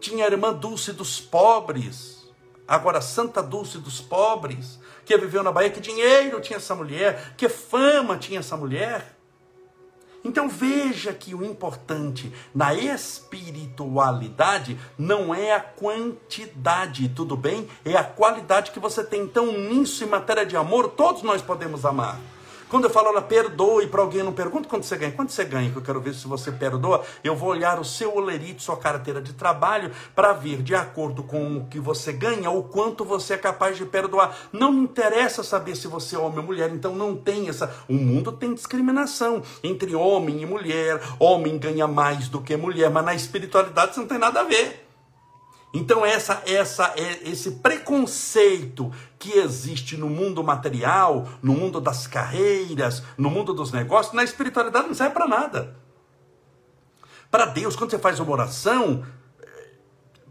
Tinha 0.00 0.24
a 0.24 0.30
irmã 0.30 0.52
Dulce 0.54 0.92
dos 0.92 1.20
pobres? 1.20 2.26
Agora 2.66 3.02
Santa 3.02 3.42
Dulce 3.42 3.76
dos 3.76 4.00
pobres, 4.00 4.78
que 5.04 5.16
viveu 5.18 5.42
na 5.42 5.52
Bahia, 5.52 5.68
que 5.68 5.80
dinheiro 5.80 6.40
tinha 6.40 6.56
essa 6.56 6.74
mulher, 6.74 7.34
que 7.36 7.48
fama 7.48 8.16
tinha 8.16 8.40
essa 8.40 8.56
mulher. 8.56 9.18
Então 10.24 10.48
veja 10.48 11.12
que 11.12 11.34
o 11.34 11.44
importante 11.44 12.32
na 12.54 12.74
espiritualidade 12.74 14.78
não 14.96 15.34
é 15.34 15.52
a 15.52 15.60
quantidade, 15.60 17.08
tudo 17.08 17.36
bem? 17.36 17.68
É 17.84 17.96
a 17.96 18.04
qualidade 18.04 18.70
que 18.70 18.78
você 18.78 19.02
tem. 19.02 19.22
Então, 19.22 19.52
nisso, 19.52 20.04
em 20.04 20.06
matéria 20.06 20.46
de 20.46 20.56
amor, 20.56 20.90
todos 20.90 21.22
nós 21.22 21.42
podemos 21.42 21.84
amar. 21.84 22.20
Quando 22.72 22.84
eu 22.84 22.90
falo, 22.90 23.08
ela 23.08 23.20
perdoe 23.20 23.86
para 23.86 24.00
alguém, 24.00 24.22
não 24.22 24.32
pergunto 24.32 24.66
quanto 24.66 24.86
você 24.86 24.96
ganha. 24.96 25.12
Quanto 25.12 25.30
você 25.30 25.44
ganha? 25.44 25.70
Que 25.70 25.76
eu 25.76 25.82
quero 25.82 26.00
ver 26.00 26.14
se 26.14 26.26
você 26.26 26.50
perdoa. 26.50 27.04
Eu 27.22 27.36
vou 27.36 27.50
olhar 27.50 27.78
o 27.78 27.84
seu 27.84 28.16
olerite, 28.16 28.62
sua 28.62 28.78
carteira 28.78 29.20
de 29.20 29.34
trabalho, 29.34 29.90
para 30.14 30.32
ver, 30.32 30.62
de 30.62 30.74
acordo 30.74 31.22
com 31.22 31.58
o 31.58 31.66
que 31.66 31.78
você 31.78 32.14
ganha, 32.14 32.50
o 32.50 32.62
quanto 32.62 33.04
você 33.04 33.34
é 33.34 33.36
capaz 33.36 33.76
de 33.76 33.84
perdoar. 33.84 34.34
Não 34.50 34.72
me 34.72 34.84
interessa 34.84 35.42
saber 35.42 35.76
se 35.76 35.86
você 35.86 36.16
é 36.16 36.18
homem 36.18 36.38
ou 36.38 36.44
mulher, 36.44 36.70
então 36.70 36.94
não 36.94 37.14
tem 37.14 37.46
essa. 37.46 37.70
O 37.86 37.92
mundo 37.92 38.32
tem 38.32 38.54
discriminação 38.54 39.42
entre 39.62 39.94
homem 39.94 40.40
e 40.40 40.46
mulher. 40.46 40.98
Homem 41.18 41.58
ganha 41.58 41.86
mais 41.86 42.30
do 42.30 42.40
que 42.40 42.56
mulher, 42.56 42.88
mas 42.88 43.04
na 43.04 43.14
espiritualidade 43.14 43.90
isso 43.90 44.00
não 44.00 44.08
tem 44.08 44.16
nada 44.16 44.40
a 44.40 44.44
ver. 44.44 44.91
Então 45.72 46.04
essa, 46.04 46.42
essa, 46.46 46.92
é, 46.96 47.30
esse 47.30 47.52
preconceito 47.52 48.92
que 49.18 49.38
existe 49.38 49.96
no 49.96 50.08
mundo 50.08 50.44
material, 50.44 51.26
no 51.42 51.54
mundo 51.54 51.80
das 51.80 52.06
carreiras, 52.06 53.02
no 53.16 53.30
mundo 53.30 53.54
dos 53.54 53.72
negócios, 53.72 54.14
na 54.14 54.22
espiritualidade 54.22 54.88
não 54.88 54.94
serve 54.94 55.14
para 55.14 55.26
nada. 55.26 55.76
Para 57.30 57.46
Deus, 57.46 57.74
quando 57.74 57.90
você 57.90 57.98
faz 57.98 58.20
uma 58.20 58.30
oração, 58.30 59.02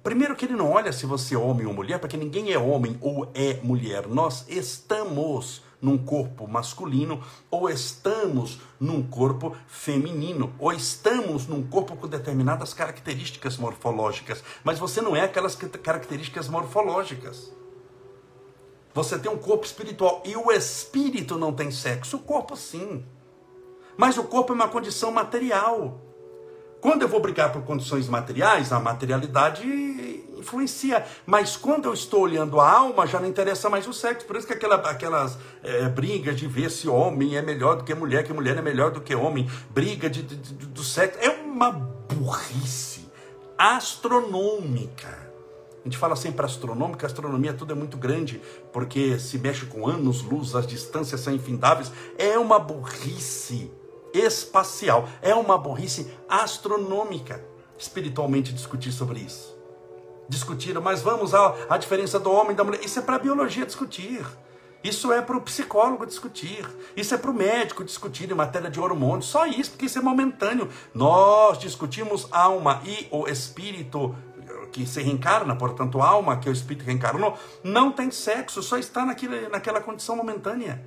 primeiro 0.04 0.36
que 0.36 0.46
ele 0.46 0.56
não 0.56 0.72
olha 0.72 0.92
se 0.92 1.08
você 1.08 1.34
é 1.34 1.38
homem 1.38 1.66
ou 1.66 1.74
mulher, 1.74 1.98
porque 1.98 2.16
ninguém 2.16 2.52
é 2.52 2.60
homem 2.60 2.96
ou 3.02 3.32
é 3.34 3.60
mulher. 3.64 4.08
Nós 4.08 4.46
estamos 4.48 5.64
num 5.82 5.98
corpo 5.98 6.48
masculino, 6.48 7.24
ou 7.50 7.70
estamos 7.70 8.60
num 8.80 9.02
corpo 9.02 9.56
feminino, 9.68 10.54
ou 10.60 10.72
estamos 10.72 11.48
num 11.48 11.66
corpo 11.68 11.96
com 11.96 12.08
determinadas 12.08 12.74
características 12.74 13.58
morfológicas, 13.58 14.44
mas 14.64 14.78
você 14.78 15.02
não 15.02 15.16
é 15.16 15.22
aquelas 15.22 15.56
características 15.56 16.48
morfológicas. 16.48 17.52
Você 18.94 19.18
tem 19.18 19.32
um 19.32 19.38
corpo 19.38 19.66
espiritual 19.66 20.22
e 20.26 20.36
o 20.36 20.52
espírito 20.52 21.38
não 21.38 21.54
tem 21.54 21.72
sexo, 21.72 22.18
o 22.18 22.20
corpo 22.20 22.56
sim. 22.56 23.04
Mas 23.98 24.18
o 24.18 24.24
corpo 24.24 24.52
é 24.52 24.56
uma 24.56 24.68
condição 24.68 25.12
material. 25.12 26.02
Quando 26.82 27.04
eu 27.04 27.08
vou 27.08 27.22
brigar 27.22 27.52
por 27.52 27.62
condições 27.62 28.10
materiais, 28.10 28.72
a 28.72 28.80
materialidade 28.80 30.21
influencia. 30.42 31.06
Mas 31.26 31.56
quando 31.56 31.86
eu 31.86 31.94
estou 31.94 32.22
olhando 32.22 32.60
a 32.60 32.70
alma, 32.70 33.08
já 33.08 33.20
não 33.20 33.28
interessa 33.28 33.70
mais 33.70 33.88
o 33.88 33.94
sexo. 33.94 34.26
Por 34.26 34.36
isso 34.36 34.46
que 34.46 34.54
aquela, 34.54 34.76
aquelas 34.76 35.38
é, 35.64 35.88
brigas 35.88 36.38
de 36.38 36.48
ver 36.48 36.70
se 36.70 36.90
homem 36.90 37.38
é 37.38 37.42
melhor 37.42 37.78
do 37.78 37.84
que 37.84 37.94
mulher, 37.94 38.24
que 38.24 38.34
mulher 38.34 38.58
é 38.58 38.62
melhor 38.62 38.92
do 38.92 39.02
que 39.02 39.16
homem, 39.16 39.50
briga 39.70 40.10
de, 40.10 40.22
de, 40.22 40.36
de 40.36 40.66
do 40.66 40.84
sexo, 40.84 41.20
é 41.22 41.30
uma 41.30 41.72
burrice 41.72 43.10
astronômica. 43.58 45.32
A 45.82 45.84
gente 45.84 45.98
fala 45.98 46.16
sempre 46.16 46.46
astronômica, 46.46 47.08
astronomia 47.08 47.54
tudo 47.54 47.74
é 47.74 47.76
muito 47.76 47.98
grande, 47.98 48.40
porque 48.72 49.18
se 49.18 49.40
mexe 49.40 49.66
com 49.66 49.88
anos, 49.88 50.22
luz, 50.22 50.56
as 50.56 50.68
distâncias 50.68 51.22
são 51.22 51.34
infindáveis. 51.34 51.92
É 52.20 52.38
uma 52.38 52.60
burrice 52.60 53.72
espacial, 54.14 55.10
é 55.22 55.34
uma 55.34 55.58
burrice 55.58 56.12
astronômica 56.30 57.44
espiritualmente 57.80 58.54
discutir 58.54 58.92
sobre 58.92 59.22
isso 59.22 59.61
discutir, 60.32 60.80
mas 60.80 61.02
vamos 61.02 61.36
à, 61.36 61.54
à 61.70 61.78
diferença 61.78 62.20
do 62.20 62.32
homem 62.32 62.54
e 62.54 62.56
da 62.56 62.64
mulher. 62.64 62.84
Isso 62.84 62.98
é 62.98 63.02
para 63.02 63.18
a 63.18 63.20
biologia 63.20 63.66
discutir. 63.66 64.26
Isso 64.84 65.12
é 65.12 65.22
para 65.22 65.38
o 65.38 65.42
psicólogo 65.42 66.06
discutir. 66.06 66.66
Isso 66.96 67.14
é 67.14 67.18
para 67.18 67.30
o 67.30 67.34
médico 67.34 67.84
discutir 67.84 68.32
em 68.32 68.34
matéria 68.34 68.70
de 68.70 68.80
hormônios. 68.80 69.28
Só 69.28 69.46
isso, 69.46 69.72
porque 69.72 69.86
isso 69.86 70.00
é 70.00 70.02
momentâneo. 70.02 70.70
Nós 70.94 71.60
discutimos 71.60 72.28
alma 72.32 72.82
e 72.86 73.08
o 73.12 73.28
espírito 73.28 74.16
que 74.72 74.86
se 74.86 75.02
reencarna, 75.02 75.54
portanto, 75.56 76.02
alma, 76.02 76.38
que 76.38 76.50
o 76.50 76.54
espírito 76.54 76.86
reencarnou, 76.86 77.38
não 77.62 77.92
tem 77.92 78.10
sexo, 78.10 78.64
só 78.64 78.78
está 78.78 79.06
naquele, 79.06 79.50
naquela 79.50 79.82
condição 79.82 80.16
momentânea. 80.16 80.82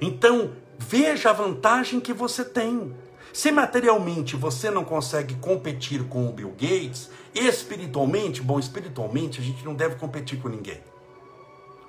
Então, 0.00 0.52
veja 0.76 1.30
a 1.30 1.32
vantagem 1.32 2.00
que 2.00 2.12
você 2.12 2.44
tem. 2.44 2.92
Se 3.32 3.50
materialmente 3.50 4.36
você 4.36 4.70
não 4.70 4.84
consegue 4.84 5.34
competir 5.36 6.04
com 6.04 6.28
o 6.28 6.32
Bill 6.32 6.50
Gates, 6.50 7.10
espiritualmente, 7.34 8.40
bom, 8.40 8.58
espiritualmente 8.58 9.40
a 9.40 9.44
gente 9.44 9.64
não 9.64 9.74
deve 9.74 9.96
competir 9.96 10.40
com 10.40 10.48
ninguém. 10.48 10.80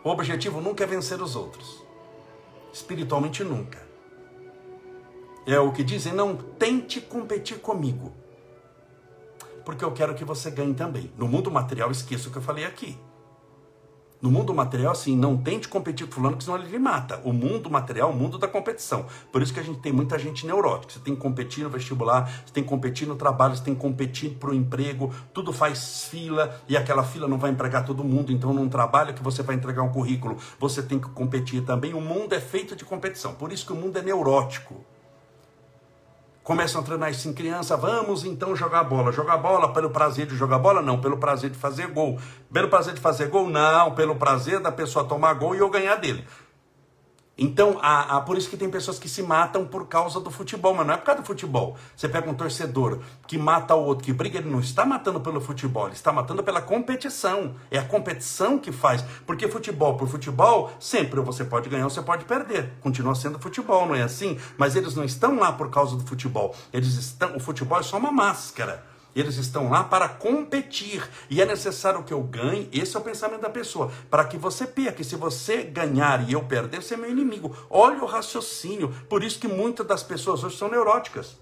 O 0.03 0.09
objetivo 0.09 0.61
nunca 0.61 0.83
é 0.83 0.87
vencer 0.87 1.21
os 1.21 1.35
outros. 1.35 1.83
Espiritualmente 2.73 3.43
nunca. 3.43 3.85
É 5.45 5.59
o 5.59 5.71
que 5.71 5.83
dizem, 5.83 6.13
não 6.13 6.35
tente 6.35 6.99
competir 6.99 7.59
comigo. 7.59 8.11
Porque 9.63 9.83
eu 9.83 9.91
quero 9.91 10.15
que 10.15 10.25
você 10.25 10.49
ganhe 10.51 10.73
também. 10.73 11.11
No 11.17 11.27
mundo 11.27 11.51
material, 11.51 11.91
esqueça 11.91 12.29
o 12.29 12.31
que 12.31 12.37
eu 12.37 12.41
falei 12.41 12.65
aqui. 12.65 12.97
No 14.25 14.31
mundo 14.31 14.55
material, 14.55 14.93
assim, 14.93 15.15
não 15.15 15.37
tente 15.37 15.67
competir 15.67 16.07
com 16.07 16.13
fulano, 16.13 16.35
que 16.35 16.43
senão 16.43 16.57
ele 16.57 16.67
lhe 16.67 16.79
mata. 16.79 17.21
O 17.23 17.31
mundo 17.31 17.69
material 17.69 18.09
é 18.09 18.11
o 18.11 18.15
mundo 18.15 18.39
da 18.39 18.47
competição. 18.47 19.05
Por 19.31 19.39
isso 19.39 19.53
que 19.53 19.59
a 19.59 19.63
gente 19.63 19.77
tem 19.81 19.91
muita 19.91 20.17
gente 20.17 20.47
neurótica. 20.47 20.93
Você 20.93 20.99
tem 20.99 21.13
que 21.13 21.21
competir 21.21 21.63
no 21.63 21.69
vestibular, 21.69 22.27
você 22.43 22.51
tem 22.51 22.63
que 22.63 22.69
competir 22.69 23.07
no 23.07 23.15
trabalho, 23.15 23.55
você 23.55 23.63
tem 23.63 23.75
que 23.75 23.79
competir 23.79 24.31
para 24.31 24.49
o 24.49 24.53
emprego, 24.55 25.13
tudo 25.31 25.53
faz 25.53 26.05
fila, 26.05 26.59
e 26.67 26.75
aquela 26.75 27.03
fila 27.03 27.27
não 27.27 27.37
vai 27.37 27.51
empregar 27.51 27.85
todo 27.85 28.03
mundo, 28.03 28.31
então 28.31 28.51
num 28.51 28.67
trabalho 28.67 29.13
que 29.13 29.21
você 29.21 29.43
vai 29.43 29.55
entregar 29.55 29.83
um 29.83 29.91
currículo, 29.91 30.37
você 30.59 30.81
tem 30.81 30.97
que 30.97 31.09
competir 31.09 31.63
também. 31.63 31.93
O 31.93 32.01
mundo 32.01 32.33
é 32.33 32.39
feito 32.39 32.75
de 32.75 32.83
competição. 32.83 33.35
Por 33.35 33.53
isso 33.53 33.63
que 33.63 33.73
o 33.73 33.75
mundo 33.75 33.99
é 33.99 34.01
neurótico 34.01 34.83
começam 36.45 36.79
a 36.79 36.83
treinar 36.83 37.09
isso 37.09 37.27
em 37.27 37.33
criança, 37.33 37.75
vamos 37.75 38.23
então 38.23 38.55
jogar 38.55 38.83
bola. 38.83 39.11
Jogar 39.11 39.35
bola 39.37 39.73
pelo 39.73 39.89
prazer 39.89 40.27
de 40.27 40.35
jogar 40.35 40.59
bola? 40.59 40.79
Não, 40.79 41.01
pelo 41.01 41.17
prazer 41.17 41.49
de 41.49 41.57
fazer 41.57 41.87
gol. 41.87 42.19
Pelo 42.53 42.69
prazer 42.69 42.93
de 42.93 43.01
fazer 43.01 43.29
gol? 43.29 43.49
Não, 43.49 43.95
pelo 43.95 44.15
prazer 44.15 44.59
da 44.59 44.71
pessoa 44.71 45.03
tomar 45.03 45.33
gol 45.33 45.55
e 45.55 45.57
eu 45.57 45.69
ganhar 45.71 45.95
dele. 45.95 46.23
Então, 47.37 47.77
a, 47.81 48.17
a, 48.17 48.21
por 48.21 48.37
isso 48.37 48.49
que 48.49 48.55
tem 48.55 48.69
pessoas 48.69 48.97
que 48.97 49.09
se 49.09 49.21
matam 49.21 49.65
por 49.65 49.87
causa 49.87 50.19
do 50.21 50.31
futebol, 50.31 50.73
mas 50.73 50.87
não 50.87 50.93
é 50.93 50.97
por 50.97 51.05
causa 51.05 51.21
do 51.21 51.27
futebol. 51.27 51.75
Você 51.95 52.07
pega 52.07 52.29
um 52.29 52.33
torcedor 52.33 52.99
que 53.27 53.37
mata 53.37 53.75
o 53.75 53.83
outro, 53.83 54.05
que 54.05 54.13
briga, 54.13 54.39
ele 54.39 54.49
não 54.49 54.61
está 54.61 54.85
matando 54.85 55.19
pelo 55.19 55.41
futebol, 55.41 55.87
ele 55.87 55.95
está 55.95 56.13
matando 56.13 56.43
pela 56.43 56.61
competição. 56.61 57.55
É 57.69 57.77
a 57.77 57.83
competição 57.83 58.57
que 58.57 58.71
faz. 58.71 59.03
Porque 59.25 59.49
futebol 59.49 59.97
por 59.97 60.07
futebol, 60.07 60.71
sempre 60.79 61.19
você 61.19 61.43
pode 61.43 61.69
ganhar 61.69 61.83
ou 61.83 61.89
você 61.89 62.01
pode 62.01 62.23
perder. 62.23 62.71
Continua 62.81 63.15
sendo 63.15 63.37
futebol, 63.37 63.85
não 63.85 63.95
é 63.95 64.03
assim? 64.03 64.39
Mas 64.57 64.75
eles 64.75 64.95
não 64.95 65.03
estão 65.03 65.37
lá 65.37 65.51
por 65.51 65.69
causa 65.69 65.97
do 65.97 66.05
futebol. 66.05 66.55
Eles 66.71 66.95
estão. 66.95 67.35
O 67.35 67.39
futebol 67.39 67.79
é 67.79 67.83
só 67.83 67.97
uma 67.97 68.11
máscara. 68.11 68.94
Eles 69.15 69.37
estão 69.37 69.69
lá 69.69 69.81
para 69.81 70.09
competir 70.09 71.09
e 71.29 71.41
é 71.41 71.45
necessário 71.45 72.03
que 72.03 72.13
eu 72.13 72.21
ganhe. 72.21 72.67
Esse 72.73 72.97
é 72.97 72.99
o 72.99 73.03
pensamento 73.03 73.41
da 73.41 73.49
pessoa. 73.49 73.89
Para 74.09 74.25
que 74.25 74.37
você 74.37 74.67
perca. 74.67 75.01
E 75.01 75.05
se 75.05 75.15
você 75.15 75.63
ganhar 75.63 76.27
e 76.27 76.33
eu 76.33 76.43
perder, 76.43 76.83
você 76.83 76.95
é 76.95 76.97
meu 76.97 77.09
inimigo. 77.09 77.55
Olha 77.69 78.03
o 78.03 78.05
raciocínio. 78.05 78.93
Por 79.07 79.23
isso 79.23 79.39
que 79.39 79.47
muitas 79.47 79.87
das 79.87 80.03
pessoas 80.03 80.43
hoje 80.43 80.57
são 80.57 80.69
neuróticas. 80.69 81.37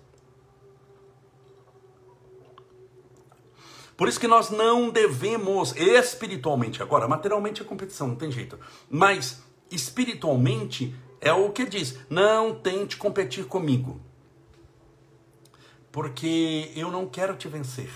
Por 3.98 4.08
isso 4.08 4.20
que 4.20 4.28
nós 4.28 4.52
não 4.52 4.90
devemos 4.90 5.76
espiritualmente, 5.76 6.82
agora, 6.82 7.08
materialmente 7.08 7.62
é 7.62 7.66
competição, 7.66 8.08
não 8.08 8.16
tem 8.16 8.32
jeito. 8.32 8.60
Mas 8.90 9.42
espiritualmente 9.72 10.96
é 11.22 11.32
o 11.32 11.52
que 11.52 11.66
diz: 11.66 11.98
não 12.10 12.54
tente 12.54 12.98
competir 12.98 13.46
comigo 13.46 14.02
porque 15.94 16.72
eu 16.76 16.92
não 16.92 17.08
quero 17.08 17.38
te 17.38 17.48
vencer. 17.48 17.92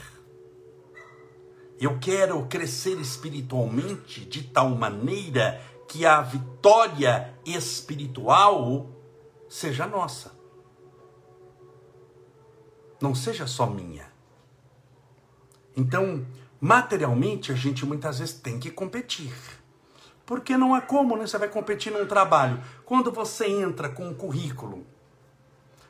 Eu 1.80 1.98
quero 1.98 2.46
crescer 2.46 3.02
espiritualmente 3.02 4.24
de 4.24 4.44
tal 4.44 4.70
maneira 4.70 5.60
que 5.88 6.06
a 6.06 6.22
vitória 6.22 7.34
espiritual 7.44 8.88
seja 9.50 9.88
nossa. 9.88 10.32
Não 13.02 13.16
seja 13.16 13.48
só 13.48 13.66
minha. 13.66 14.06
Então, 15.76 16.24
materialmente, 16.62 17.52
a 17.52 17.56
gente 17.56 17.84
muitas 17.84 18.20
vezes 18.20 18.36
tem 18.36 18.60
que 18.60 18.70
competir. 18.70 19.34
Porque 20.24 20.56
não 20.56 20.76
há 20.76 20.82
como, 20.82 21.18
né? 21.18 21.26
Você 21.26 21.40
vai 21.40 21.50
competir 21.50 21.92
num 21.92 22.06
trabalho. 22.06 22.62
Quando 22.86 23.12
você 23.12 23.48
entra 23.48 23.90
com 23.90 24.08
um 24.08 24.14
currículo, 24.14 24.86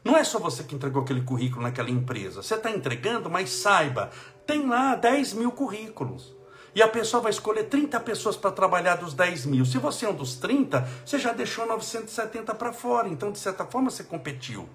não 0.08 0.16
é 0.16 0.24
só 0.24 0.40
você 0.40 0.64
que 0.64 0.74
entregou 0.74 1.04
aquele 1.04 1.22
currículo 1.22 1.64
naquela 1.64 1.90
empresa. 1.90 2.42
Você 2.42 2.56
está 2.56 2.72
entregando, 2.72 3.30
mas 3.30 3.50
saiba, 3.50 4.10
tem 4.46 4.66
lá 4.66 4.96
10 4.96 5.34
mil 5.34 5.52
currículos. 5.52 6.34
E 6.74 6.82
a 6.82 6.88
pessoa 6.88 7.22
vai 7.22 7.30
escolher 7.30 7.66
30 7.66 8.00
pessoas 8.00 8.38
para 8.38 8.52
trabalhar 8.52 8.96
dos 8.96 9.14
10 9.14 9.46
mil. 9.48 9.66
Se 9.66 9.78
você 9.78 10.06
é 10.06 10.10
um 10.10 10.14
dos 10.16 10.36
30, 10.36 10.88
você 11.06 11.20
já 11.20 11.34
deixou 11.34 11.66
970 11.68 12.56
para 12.56 12.72
fora. 12.72 13.10
Então, 13.10 13.34
de 13.34 13.38
certa 13.38 13.66
forma, 13.66 13.90
você 13.90 14.02
competiu. 14.02 14.70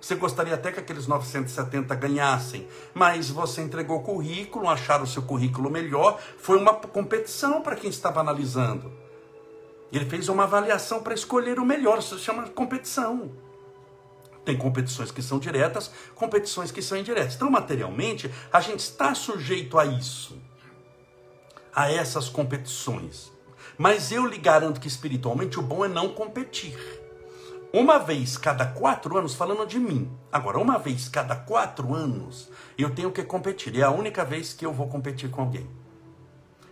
Você 0.00 0.16
gostaria 0.16 0.54
até 0.54 0.72
que 0.72 0.80
aqueles 0.80 1.06
970 1.06 1.94
ganhassem, 1.94 2.66
mas 2.92 3.30
você 3.30 3.62
entregou 3.62 4.02
currículo, 4.02 4.68
acharam 4.68 5.04
o 5.04 5.06
seu 5.06 5.22
currículo 5.22 5.70
melhor, 5.70 6.20
foi 6.38 6.58
uma 6.58 6.74
competição 6.74 7.62
para 7.62 7.76
quem 7.76 7.88
estava 7.88 8.18
analisando. 8.18 8.92
Ele 9.92 10.06
fez 10.06 10.28
uma 10.28 10.42
avaliação 10.42 11.04
para 11.04 11.14
escolher 11.14 11.60
o 11.60 11.64
melhor, 11.64 12.00
isso 12.00 12.18
se 12.18 12.24
chama 12.24 12.48
competição. 12.48 13.45
Tem 14.46 14.56
competições 14.56 15.10
que 15.10 15.20
são 15.20 15.40
diretas, 15.40 15.90
competições 16.14 16.70
que 16.70 16.80
são 16.80 16.96
indiretas. 16.96 17.34
Então, 17.34 17.50
materialmente, 17.50 18.30
a 18.52 18.60
gente 18.60 18.78
está 18.78 19.12
sujeito 19.12 19.76
a 19.76 19.84
isso, 19.84 20.40
a 21.74 21.90
essas 21.90 22.28
competições. 22.28 23.32
Mas 23.76 24.12
eu 24.12 24.24
lhe 24.24 24.38
garanto 24.38 24.80
que 24.80 24.86
espiritualmente 24.86 25.58
o 25.58 25.62
bom 25.62 25.84
é 25.84 25.88
não 25.88 26.10
competir. 26.10 26.78
Uma 27.72 27.98
vez 27.98 28.38
cada 28.38 28.64
quatro 28.64 29.18
anos, 29.18 29.34
falando 29.34 29.66
de 29.66 29.80
mim, 29.80 30.08
agora, 30.30 30.60
uma 30.60 30.78
vez 30.78 31.08
cada 31.08 31.34
quatro 31.34 31.92
anos, 31.92 32.48
eu 32.78 32.94
tenho 32.94 33.10
que 33.10 33.24
competir. 33.24 33.76
É 33.76 33.82
a 33.82 33.90
única 33.90 34.24
vez 34.24 34.52
que 34.52 34.64
eu 34.64 34.72
vou 34.72 34.86
competir 34.86 35.28
com 35.28 35.42
alguém. 35.42 35.68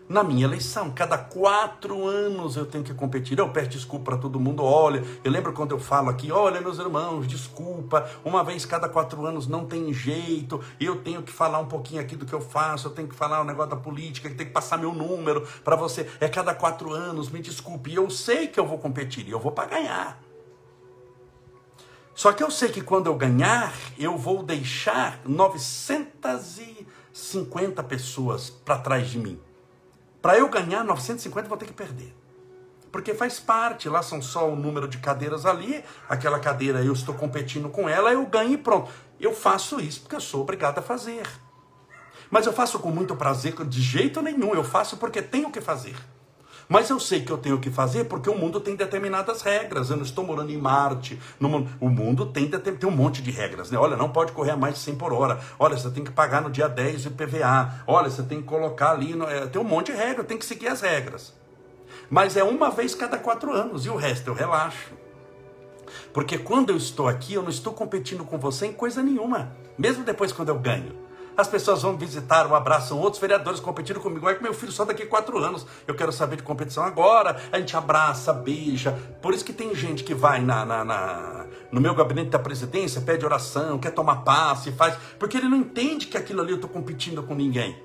Na 0.07 0.23
minha 0.23 0.45
eleição, 0.45 0.91
cada 0.91 1.17
quatro 1.17 2.07
anos 2.07 2.57
eu 2.57 2.67
tenho 2.67 2.85
que 2.85 2.93
competir. 2.93 3.39
Eu 3.39 3.49
peço 3.49 3.71
desculpa 3.71 4.11
para 4.11 4.19
todo 4.19 4.39
mundo. 4.39 4.63
Olha, 4.63 5.03
eu 5.25 5.31
lembro 5.31 5.55
quando 5.55 5.71
eu 5.71 5.79
falo 5.79 6.11
aqui: 6.11 6.31
olha, 6.31 6.61
meus 6.61 6.79
irmãos, 6.79 7.27
desculpa. 7.27 8.07
Uma 8.23 8.45
vez 8.45 8.67
cada 8.67 8.87
quatro 8.87 9.25
anos 9.25 9.47
não 9.47 9.65
tem 9.65 9.95
jeito. 9.95 10.63
Eu 10.79 11.03
tenho 11.03 11.23
que 11.23 11.33
falar 11.33 11.59
um 11.59 11.65
pouquinho 11.67 12.03
aqui 12.03 12.17
do 12.17 12.27
que 12.27 12.35
eu 12.35 12.43
faço. 12.43 12.89
Eu 12.89 12.93
tenho 12.93 13.09
que 13.09 13.15
falar 13.15 13.41
o 13.41 13.45
um 13.45 13.47
negócio 13.47 13.71
da 13.71 13.77
política. 13.77 14.29
Que 14.29 14.35
tem 14.35 14.47
que 14.47 14.53
passar 14.53 14.77
meu 14.77 14.93
número 14.93 15.49
para 15.65 15.75
você. 15.75 16.07
É 16.21 16.29
cada 16.29 16.55
quatro 16.55 16.93
anos. 16.93 17.31
Me 17.31 17.41
desculpe. 17.41 17.91
E 17.91 17.95
eu 17.95 18.11
sei 18.11 18.47
que 18.47 18.61
eu 18.61 18.67
vou 18.67 18.77
competir. 18.77 19.27
E 19.27 19.31
eu 19.31 19.41
vou 19.41 19.53
para 19.53 19.71
ganhar. 19.71 20.21
Só 22.15 22.31
que 22.31 22.43
eu 22.43 22.51
sei 22.51 22.69
que 22.69 22.83
quando 22.83 23.07
eu 23.07 23.15
ganhar, 23.15 23.73
eu 23.99 24.19
vou 24.19 24.43
deixar 24.43 25.23
950 25.25 27.83
pessoas 27.85 28.51
para 28.51 28.79
trás 28.79 29.09
de 29.09 29.19
mim. 29.19 29.41
Para 30.25 30.39
eu 30.39 30.49
ganhar 30.49 30.83
950, 30.83 31.45
eu 31.45 31.49
vou 31.51 31.59
ter 31.59 31.67
que 31.67 31.75
perder. 31.75 32.11
Porque 32.91 33.13
faz 33.13 33.39
parte, 33.39 33.91
lá 33.91 34.03
são 34.03 34.23
só 34.23 34.51
o 34.51 34.57
número 34.57 34.89
de 34.89 34.97
cadeiras 34.97 35.45
ali, 35.45 35.85
aquela 36.09 36.41
cadeira 36.41 36.83
eu 36.83 36.95
estou 36.95 37.15
competindo 37.15 37.69
com 37.69 37.87
ela, 37.87 38.11
eu 38.11 38.25
ganho 38.25 38.53
e 38.53 38.57
pronto. 38.57 38.91
Eu 39.21 39.35
faço 39.35 39.79
isso 39.79 40.01
porque 40.01 40.17
eu 40.17 40.23
sou 40.23 40.41
obrigado 40.41 40.79
a 40.79 40.83
fazer. 40.83 41.27
Mas 42.31 42.47
eu 42.47 42.55
faço 42.55 42.79
com 42.79 42.91
muito 42.91 43.15
prazer, 43.15 43.53
de 43.67 43.83
jeito 43.83 44.23
nenhum, 44.23 44.55
eu 44.55 44.65
faço 44.65 44.97
porque 44.97 45.21
tenho 45.21 45.51
que 45.51 45.61
fazer. 45.61 45.95
Mas 46.75 46.91
eu 46.91 46.99
sei 46.99 47.21
que 47.21 47.31
eu 47.31 47.39
tenho 47.39 47.61
que 47.61 47.71
fazer 47.71 48.03
porque 48.07 48.29
o 48.29 48.37
mundo 48.37 48.59
tem 48.59 48.75
determinadas 48.75 49.43
regras. 49.43 49.91
Eu 49.91 49.97
não 49.97 50.03
estou 50.03 50.27
morando 50.27 50.51
em 50.51 50.57
Marte. 50.57 51.17
Mundo, 51.39 51.71
o 51.81 51.89
mundo 51.89 52.27
tem, 52.27 52.51
tem 52.51 52.89
um 52.89 52.93
monte 52.93 53.23
de 53.23 53.31
regras. 53.31 53.71
Né? 53.71 53.79
Olha, 53.79 53.97
não 53.97 54.09
pode 54.09 54.33
correr 54.33 54.51
a 54.51 54.57
mais 54.57 54.75
de 54.75 54.81
100 54.81 54.97
por 54.97 55.13
hora. 55.13 55.39
Olha, 55.57 55.77
você 55.77 55.89
tem 55.89 56.03
que 56.03 56.11
pagar 56.11 56.43
no 56.43 56.51
dia 56.51 56.69
10 56.69 57.07
o 57.07 57.09
IPVA. 57.11 57.85
Olha, 57.87 58.11
você 58.11 58.25
tem 58.25 58.43
que 58.43 58.49
colocar 58.49 58.91
ali. 58.91 59.15
No, 59.15 59.25
é, 59.25 59.47
tem 59.47 59.63
um 59.63 59.65
monte 59.65 59.93
de 59.93 59.99
regras, 59.99 60.27
tem 60.27 60.37
que 60.37 60.45
seguir 60.45 60.67
as 60.67 60.81
regras. 60.81 61.33
Mas 62.11 62.37
é 62.37 62.43
uma 62.43 62.73
vez 62.73 62.93
cada 62.93 63.19
quatro 63.19 63.53
anos 63.53 63.87
e 63.87 63.89
o 63.89 63.95
resto 63.95 64.31
eu 64.31 64.35
relaxo. 64.35 64.91
Porque 66.13 66.39
quando 66.39 66.71
eu 66.71 66.77
estou 66.77 67.07
aqui, 67.07 67.35
eu 67.35 67.43
não 67.43 67.51
estou 67.51 67.73
competindo 67.73 68.25
com 68.25 68.37
você 68.37 68.67
em 68.67 68.73
coisa 68.73 69.01
nenhuma. 69.01 69.53
Mesmo 69.79 70.03
depois 70.03 70.33
quando 70.33 70.49
eu 70.49 70.59
ganho. 70.59 70.93
As 71.37 71.49
pessoas 71.49 71.83
vão 71.83 71.97
visitar 71.97 72.47
ou 72.47 72.55
abraçam 72.55 72.99
outros 72.99 73.21
vereadores 73.21 73.61
competindo 73.61 74.01
comigo. 74.01 74.29
É 74.29 74.35
que 74.35 74.43
meu 74.43 74.55
filho 74.55 74.73
só 74.73 74.85
daqui 74.85 75.03
a 75.03 75.07
quatro 75.07 75.39
anos. 75.39 75.67
Eu 75.87 75.95
quero 75.95 76.13
saber 76.13 76.37
de 76.37 76.43
competição 76.43 76.85
agora. 76.85 77.41
A 77.51 77.59
gente 77.59 77.77
abraça, 77.77 78.33
beija. 78.33 78.93
Por 79.21 79.35
isso 79.35 79.45
que 79.45 79.53
tem 79.53 79.75
gente 79.75 80.05
que 80.05 80.15
vai 80.15 80.41
na, 80.41 80.65
na, 80.65 80.85
na 80.85 81.47
no 81.73 81.81
meu 81.81 81.95
gabinete 81.95 82.31
da 82.31 82.39
presidência, 82.39 83.01
pede 83.01 83.25
oração, 83.25 83.79
quer 83.81 83.91
tomar 83.91 84.17
passe, 84.23 84.71
faz. 84.71 84.97
Porque 85.19 85.37
ele 85.37 85.49
não 85.49 85.57
entende 85.57 86.07
que 86.07 86.17
aquilo 86.17 86.41
ali 86.41 86.51
eu 86.51 86.57
estou 86.57 86.71
competindo 86.71 87.23
com 87.23 87.35
ninguém. 87.35 87.77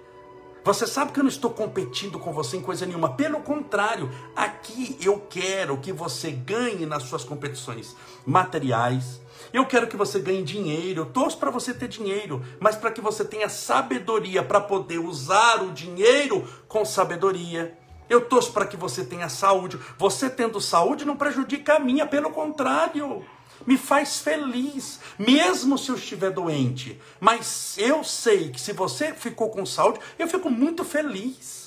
Você 0.64 0.86
sabe 0.86 1.12
que 1.12 1.20
eu 1.20 1.24
não 1.24 1.30
estou 1.30 1.52
competindo 1.52 2.20
com 2.20 2.32
você 2.34 2.58
em 2.58 2.62
coisa 2.62 2.86
nenhuma. 2.86 3.16
Pelo 3.16 3.40
contrário, 3.40 4.12
aqui 4.36 4.98
eu 5.02 5.20
quero 5.30 5.78
que 5.78 5.92
você 5.92 6.32
ganhe 6.32 6.86
nas 6.86 7.04
suas 7.04 7.24
competições 7.24 7.96
materiais, 8.26 9.22
eu 9.52 9.66
quero 9.66 9.88
que 9.88 9.98
você 9.98 10.20
ganhe 10.20 10.44
dinheiro, 10.44 11.02
eu 11.02 11.06
torço 11.06 11.38
para 11.38 11.52
você 11.52 11.74
ter 11.74 11.88
dinheiro, 11.88 12.44
mas 12.60 12.76
para 12.76 12.92
que 12.92 13.02
você 13.02 13.26
tenha 13.26 13.50
sabedoria 13.50 14.44
para 14.44 14.62
poder 14.62 15.00
usar 15.00 15.64
o 15.64 15.72
dinheiro 15.72 16.48
com 16.68 16.86
sabedoria. 16.86 17.78
Eu 18.10 18.22
torço 18.22 18.52
para 18.52 18.66
que 18.66 18.76
você 18.76 19.06
tenha 19.06 19.30
saúde. 19.30 19.80
Você 19.98 20.30
tendo 20.30 20.60
saúde 20.60 21.06
não 21.06 21.16
prejudica 21.16 21.76
a 21.76 21.80
minha, 21.80 22.08
pelo 22.08 22.32
contrário. 22.32 23.24
Me 23.68 23.78
faz 23.78 24.20
feliz, 24.20 25.00
mesmo 25.18 25.78
se 25.78 25.90
eu 25.90 25.96
estiver 25.96 26.32
doente. 26.32 27.00
Mas 27.20 27.76
eu 27.78 28.04
sei 28.04 28.50
que 28.50 28.60
se 28.60 28.74
você 28.74 29.14
ficou 29.14 29.50
com 29.50 29.66
saúde, 29.66 30.00
eu 30.18 30.28
fico 30.28 30.50
muito 30.50 30.84
feliz 30.84 31.59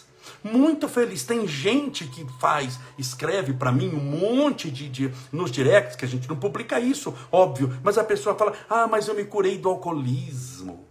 muito 0.42 0.88
feliz. 0.88 1.24
Tem 1.24 1.46
gente 1.46 2.06
que 2.06 2.26
faz, 2.38 2.78
escreve 2.98 3.52
para 3.52 3.72
mim 3.72 3.88
um 3.88 4.00
monte 4.00 4.70
de, 4.70 4.88
de 4.88 5.14
nos 5.30 5.50
directs, 5.50 5.96
que 5.96 6.04
a 6.04 6.08
gente 6.08 6.28
não 6.28 6.36
publica 6.36 6.80
isso, 6.80 7.14
óbvio, 7.30 7.76
mas 7.82 7.98
a 7.98 8.04
pessoa 8.04 8.34
fala: 8.34 8.52
"Ah, 8.68 8.86
mas 8.86 9.08
eu 9.08 9.14
me 9.14 9.24
curei 9.24 9.58
do 9.58 9.68
alcoolismo". 9.68 10.86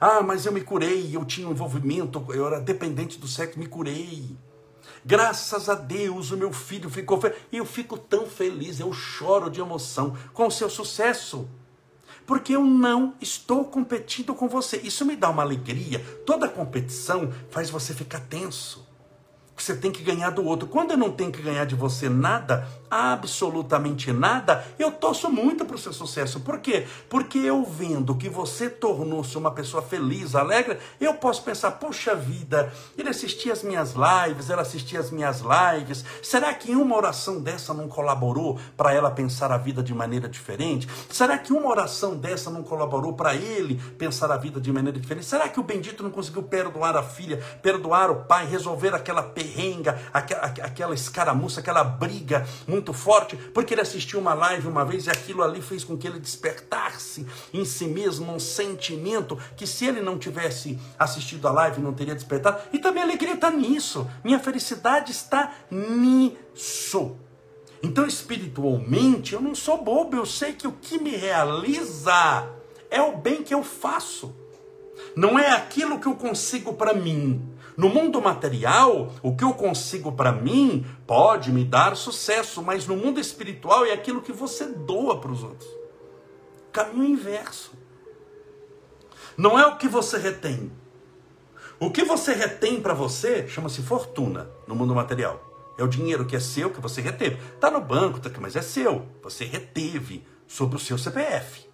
Ah, 0.00 0.22
mas 0.22 0.44
eu 0.44 0.52
me 0.52 0.60
curei, 0.60 1.14
eu 1.14 1.24
tinha 1.24 1.48
um 1.48 1.52
envolvimento, 1.52 2.24
eu 2.30 2.46
era 2.46 2.60
dependente 2.60 3.18
do 3.18 3.28
sexo, 3.28 3.58
me 3.58 3.66
curei. 3.66 4.36
Graças 5.04 5.68
a 5.68 5.74
Deus 5.74 6.30
o 6.30 6.36
meu 6.36 6.52
filho 6.52 6.90
ficou 6.90 7.20
feliz. 7.20 7.38
Eu 7.52 7.64
fico 7.64 7.96
tão 7.96 8.26
feliz, 8.26 8.80
eu 8.80 8.92
choro 8.92 9.50
de 9.50 9.60
emoção 9.60 10.16
com 10.32 10.46
o 10.46 10.50
seu 10.50 10.68
sucesso 10.68 11.48
porque 12.26 12.54
eu 12.54 12.64
não 12.64 13.14
estou 13.20 13.64
competindo 13.64 14.34
com 14.34 14.48
você. 14.48 14.78
Isso 14.78 15.04
me 15.04 15.16
dá 15.16 15.30
uma 15.30 15.42
alegria. 15.42 15.98
Toda 16.24 16.48
competição 16.48 17.32
faz 17.50 17.70
você 17.70 17.94
ficar 17.94 18.20
tenso. 18.20 18.93
Você 19.56 19.74
tem 19.76 19.90
que 19.90 20.02
ganhar 20.02 20.30
do 20.30 20.44
outro. 20.44 20.66
Quando 20.66 20.90
eu 20.90 20.96
não 20.96 21.10
tenho 21.10 21.30
que 21.30 21.40
ganhar 21.40 21.64
de 21.64 21.74
você 21.74 22.08
nada, 22.08 22.66
absolutamente 22.90 24.12
nada, 24.12 24.64
eu 24.78 24.92
torço 24.92 25.30
muito 25.30 25.64
para 25.64 25.76
o 25.76 25.78
seu 25.78 25.92
sucesso. 25.92 26.40
Por 26.40 26.58
quê? 26.58 26.86
Porque 27.08 27.38
eu 27.38 27.64
vendo 27.64 28.14
que 28.14 28.28
você 28.28 28.68
tornou-se 28.68 29.36
uma 29.38 29.50
pessoa 29.50 29.82
feliz, 29.82 30.34
alegre, 30.34 30.78
eu 31.00 31.14
posso 31.14 31.42
pensar, 31.42 31.72
poxa 31.72 32.14
vida, 32.14 32.72
ele 32.96 33.08
assistia 33.08 33.52
as 33.52 33.62
minhas 33.62 33.94
lives, 33.94 34.50
ela 34.50 34.62
assistia 34.62 35.00
as 35.00 35.10
minhas 35.10 35.40
lives. 35.40 36.04
Será 36.22 36.52
que 36.52 36.74
uma 36.74 36.96
oração 36.96 37.40
dessa 37.40 37.72
não 37.72 37.88
colaborou 37.88 38.58
para 38.76 38.92
ela 38.92 39.10
pensar 39.10 39.50
a 39.50 39.58
vida 39.58 39.82
de 39.82 39.94
maneira 39.94 40.28
diferente? 40.28 40.88
Será 41.10 41.38
que 41.38 41.52
uma 41.52 41.68
oração 41.68 42.16
dessa 42.16 42.50
não 42.50 42.62
colaborou 42.62 43.12
para 43.12 43.34
ele 43.34 43.80
pensar 43.98 44.30
a 44.30 44.36
vida 44.36 44.60
de 44.60 44.72
maneira 44.72 44.98
diferente? 44.98 45.26
Será 45.26 45.48
que 45.48 45.58
o 45.58 45.64
bendito 45.64 46.02
não 46.02 46.10
conseguiu 46.10 46.42
perdoar 46.42 46.96
a 46.96 47.02
filha, 47.02 47.38
perdoar 47.62 48.10
o 48.10 48.24
pai, 48.24 48.46
resolver 48.46 48.94
aquela 48.94 49.22
perrenga, 49.44 50.00
aquela, 50.12 50.42
aquela 50.42 50.94
escaramuça, 50.94 51.60
aquela 51.60 51.82
briga 51.82 52.46
muito 52.66 52.84
muito 52.84 52.92
forte, 52.92 53.34
porque 53.36 53.72
ele 53.72 53.80
assistiu 53.80 54.20
uma 54.20 54.34
live 54.34 54.68
uma 54.68 54.84
vez 54.84 55.06
e 55.06 55.10
aquilo 55.10 55.42
ali 55.42 55.62
fez 55.62 55.82
com 55.82 55.96
que 55.96 56.06
ele 56.06 56.18
despertasse 56.18 57.26
em 57.52 57.64
si 57.64 57.86
mesmo 57.86 58.30
um 58.30 58.38
sentimento 58.38 59.38
que 59.56 59.66
se 59.66 59.86
ele 59.86 60.02
não 60.02 60.18
tivesse 60.18 60.78
assistido 60.98 61.48
a 61.48 61.52
live 61.52 61.80
não 61.80 61.94
teria 61.94 62.14
despertado. 62.14 62.60
E 62.72 62.78
também 62.78 63.02
a 63.02 63.06
alegria 63.06 63.34
está 63.34 63.50
nisso. 63.50 64.06
Minha 64.22 64.38
felicidade 64.38 65.12
está 65.12 65.54
nisso. 65.70 67.16
Então, 67.82 68.06
espiritualmente, 68.06 69.32
eu 69.32 69.40
não 69.40 69.54
sou 69.54 69.82
bobo, 69.82 70.16
eu 70.16 70.26
sei 70.26 70.52
que 70.52 70.66
o 70.66 70.72
que 70.72 70.98
me 70.98 71.16
realiza 71.16 72.48
é 72.90 73.00
o 73.00 73.16
bem 73.16 73.42
que 73.42 73.54
eu 73.54 73.62
faço. 73.62 74.34
Não 75.16 75.38
é 75.38 75.50
aquilo 75.50 75.98
que 76.00 76.06
eu 76.06 76.14
consigo 76.14 76.74
para 76.74 76.92
mim, 76.92 77.40
no 77.76 77.88
mundo 77.88 78.22
material, 78.22 79.12
o 79.20 79.34
que 79.34 79.42
eu 79.42 79.52
consigo 79.52 80.12
para 80.12 80.30
mim 80.30 80.86
pode 81.06 81.50
me 81.50 81.64
dar 81.64 81.96
sucesso, 81.96 82.62
mas 82.62 82.86
no 82.86 82.96
mundo 82.96 83.18
espiritual 83.18 83.84
é 83.84 83.92
aquilo 83.92 84.22
que 84.22 84.32
você 84.32 84.66
doa 84.66 85.20
para 85.20 85.32
os 85.32 85.42
outros. 85.42 85.68
Caminho 86.72 87.10
inverso. 87.10 87.72
Não 89.36 89.58
é 89.58 89.66
o 89.66 89.76
que 89.76 89.88
você 89.88 90.18
retém. 90.18 90.70
O 91.80 91.90
que 91.90 92.04
você 92.04 92.32
retém 92.32 92.80
para 92.80 92.94
você 92.94 93.48
chama-se 93.48 93.82
fortuna 93.82 94.48
no 94.68 94.76
mundo 94.76 94.94
material. 94.94 95.42
É 95.76 95.82
o 95.82 95.88
dinheiro 95.88 96.24
que 96.24 96.36
é 96.36 96.40
seu, 96.40 96.70
que 96.70 96.80
você 96.80 97.00
reteve. 97.00 97.36
Está 97.54 97.68
no 97.68 97.80
banco, 97.80 98.20
tá 98.20 98.28
aqui, 98.28 98.40
mas 98.40 98.54
é 98.54 98.62
seu. 98.62 99.04
Você 99.24 99.44
reteve 99.44 100.24
sobre 100.46 100.76
o 100.76 100.80
seu 100.80 100.96
CPF. 100.96 101.68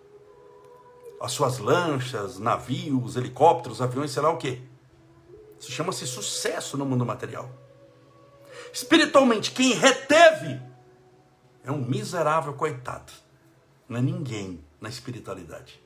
As 1.21 1.33
suas 1.33 1.59
lanchas, 1.59 2.39
navios, 2.39 3.17
helicópteros, 3.17 3.83
aviões, 3.83 4.11
sei 4.11 4.23
lá 4.23 4.31
o 4.31 4.39
quê. 4.39 4.63
Isso 5.61 5.71
chama-se 5.71 6.07
sucesso 6.07 6.79
no 6.79 6.87
mundo 6.87 7.05
material. 7.05 7.51
Espiritualmente, 8.73 9.51
quem 9.51 9.75
reteve 9.75 10.61
é 11.63 11.71
um 11.71 11.85
miserável 11.85 12.55
coitado. 12.55 13.13
Não 13.87 13.99
é 13.99 14.03
ninguém 14.03 14.65
na 14.81 14.89
espiritualidade. 14.89 15.83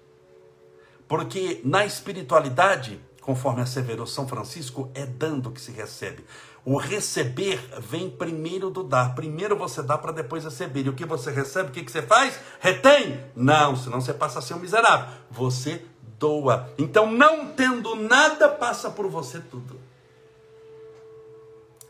Porque 1.08 1.60
na 1.64 1.84
espiritualidade, 1.84 3.00
conforme 3.20 3.62
asseverou 3.62 4.06
São 4.06 4.28
Francisco, 4.28 4.90
é 4.94 5.04
dando 5.04 5.50
que 5.50 5.60
se 5.60 5.72
recebe. 5.72 6.24
O 6.64 6.76
receber 6.76 7.58
vem 7.80 8.08
primeiro 8.08 8.70
do 8.70 8.82
dar. 8.82 9.14
Primeiro 9.14 9.56
você 9.56 9.82
dá 9.82 9.98
para 9.98 10.12
depois 10.12 10.44
receber. 10.44 10.86
E 10.86 10.88
o 10.88 10.94
que 10.94 11.04
você 11.04 11.30
recebe, 11.30 11.68
o 11.68 11.72
que, 11.72 11.90
você 11.90 12.00
faz? 12.00 12.38
Retém? 12.60 13.22
Não, 13.34 13.76
senão 13.76 14.00
você 14.00 14.14
passa 14.14 14.38
a 14.38 14.42
ser 14.42 14.54
um 14.54 14.60
miserável. 14.60 15.08
Você 15.30 15.84
doa. 16.18 16.70
Então, 16.78 17.10
não 17.10 17.52
tendo 17.52 17.94
nada, 17.94 18.48
passa 18.48 18.90
por 18.90 19.08
você 19.08 19.40
tudo. 19.40 19.80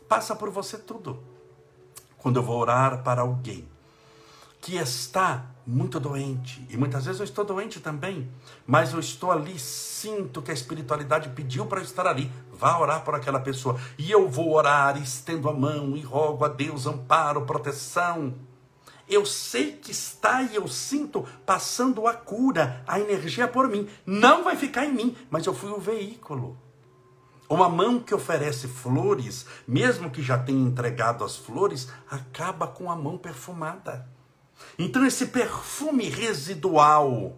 Passa 0.07 0.35
por 0.35 0.49
você 0.49 0.77
tudo. 0.77 1.19
Quando 2.17 2.37
eu 2.37 2.43
vou 2.43 2.59
orar 2.59 3.03
para 3.03 3.21
alguém 3.21 3.67
que 4.61 4.77
está 4.77 5.45
muito 5.65 5.99
doente, 5.99 6.65
e 6.71 6.77
muitas 6.77 7.05
vezes 7.05 7.19
eu 7.19 7.23
estou 7.23 7.45
doente 7.45 7.79
também, 7.79 8.27
mas 8.65 8.93
eu 8.93 8.99
estou 8.99 9.31
ali, 9.31 9.59
sinto 9.59 10.41
que 10.41 10.49
a 10.49 10.53
espiritualidade 10.53 11.29
pediu 11.29 11.67
para 11.67 11.79
eu 11.79 11.83
estar 11.83 12.07
ali, 12.07 12.31
vá 12.51 12.79
orar 12.79 13.03
por 13.03 13.13
aquela 13.13 13.39
pessoa, 13.39 13.79
e 13.97 14.11
eu 14.11 14.27
vou 14.27 14.53
orar, 14.53 14.99
estendo 15.01 15.49
a 15.49 15.53
mão 15.53 15.95
e 15.95 16.01
rogo 16.01 16.45
a 16.45 16.47
Deus 16.47 16.87
amparo, 16.87 17.45
proteção. 17.45 18.33
Eu 19.07 19.25
sei 19.25 19.73
que 19.73 19.91
está 19.91 20.41
e 20.41 20.55
eu 20.55 20.67
sinto 20.67 21.25
passando 21.45 22.07
a 22.07 22.13
cura, 22.13 22.83
a 22.87 22.99
energia 22.99 23.47
por 23.47 23.67
mim. 23.67 23.87
Não 24.05 24.43
vai 24.43 24.55
ficar 24.55 24.85
em 24.85 24.91
mim, 24.91 25.15
mas 25.29 25.45
eu 25.45 25.53
fui 25.53 25.69
o 25.69 25.79
veículo. 25.79 26.57
Uma 27.47 27.69
mão 27.69 27.99
que 27.99 28.15
oferece 28.15 28.67
flores, 28.67 29.45
mesmo 29.67 30.09
que 30.09 30.23
já 30.23 30.37
tenha 30.37 30.67
entregado 30.67 31.23
as 31.23 31.35
flores, 31.35 31.87
acaba 32.09 32.65
com 32.65 32.89
a 32.89 32.95
mão 32.95 33.17
perfumada. 33.17 34.09
Então, 34.79 35.05
esse 35.05 35.27
perfume 35.27 36.09
residual, 36.09 37.37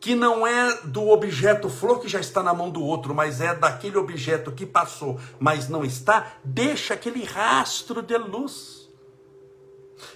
que 0.00 0.14
não 0.14 0.46
é 0.46 0.82
do 0.84 1.08
objeto 1.08 1.70
flor 1.70 2.00
que 2.00 2.08
já 2.08 2.20
está 2.20 2.42
na 2.42 2.52
mão 2.52 2.70
do 2.70 2.82
outro, 2.82 3.14
mas 3.14 3.40
é 3.40 3.54
daquele 3.54 3.96
objeto 3.96 4.52
que 4.52 4.66
passou, 4.66 5.18
mas 5.40 5.68
não 5.68 5.82
está, 5.82 6.34
deixa 6.44 6.92
aquele 6.92 7.24
rastro 7.24 8.02
de 8.02 8.18
luz. 8.18 8.77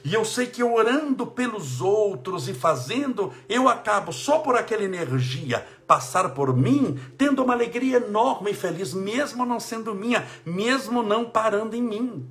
E 0.04 0.14
eu 0.14 0.24
sei 0.24 0.46
que 0.46 0.62
orando 0.62 1.26
pelos 1.26 1.80
outros 1.80 2.48
e 2.48 2.54
fazendo, 2.54 3.32
eu 3.48 3.68
acabo 3.68 4.12
só 4.12 4.38
por 4.38 4.56
aquela 4.56 4.82
energia 4.82 5.66
passar 5.86 6.30
por 6.30 6.56
mim, 6.56 6.98
tendo 7.18 7.42
uma 7.42 7.52
alegria 7.52 7.98
enorme 7.98 8.52
e 8.52 8.54
feliz, 8.54 8.94
mesmo 8.94 9.44
não 9.44 9.60
sendo 9.60 9.94
minha, 9.94 10.26
mesmo 10.44 11.02
não 11.02 11.24
parando 11.24 11.76
em 11.76 11.82
mim. 11.82 12.28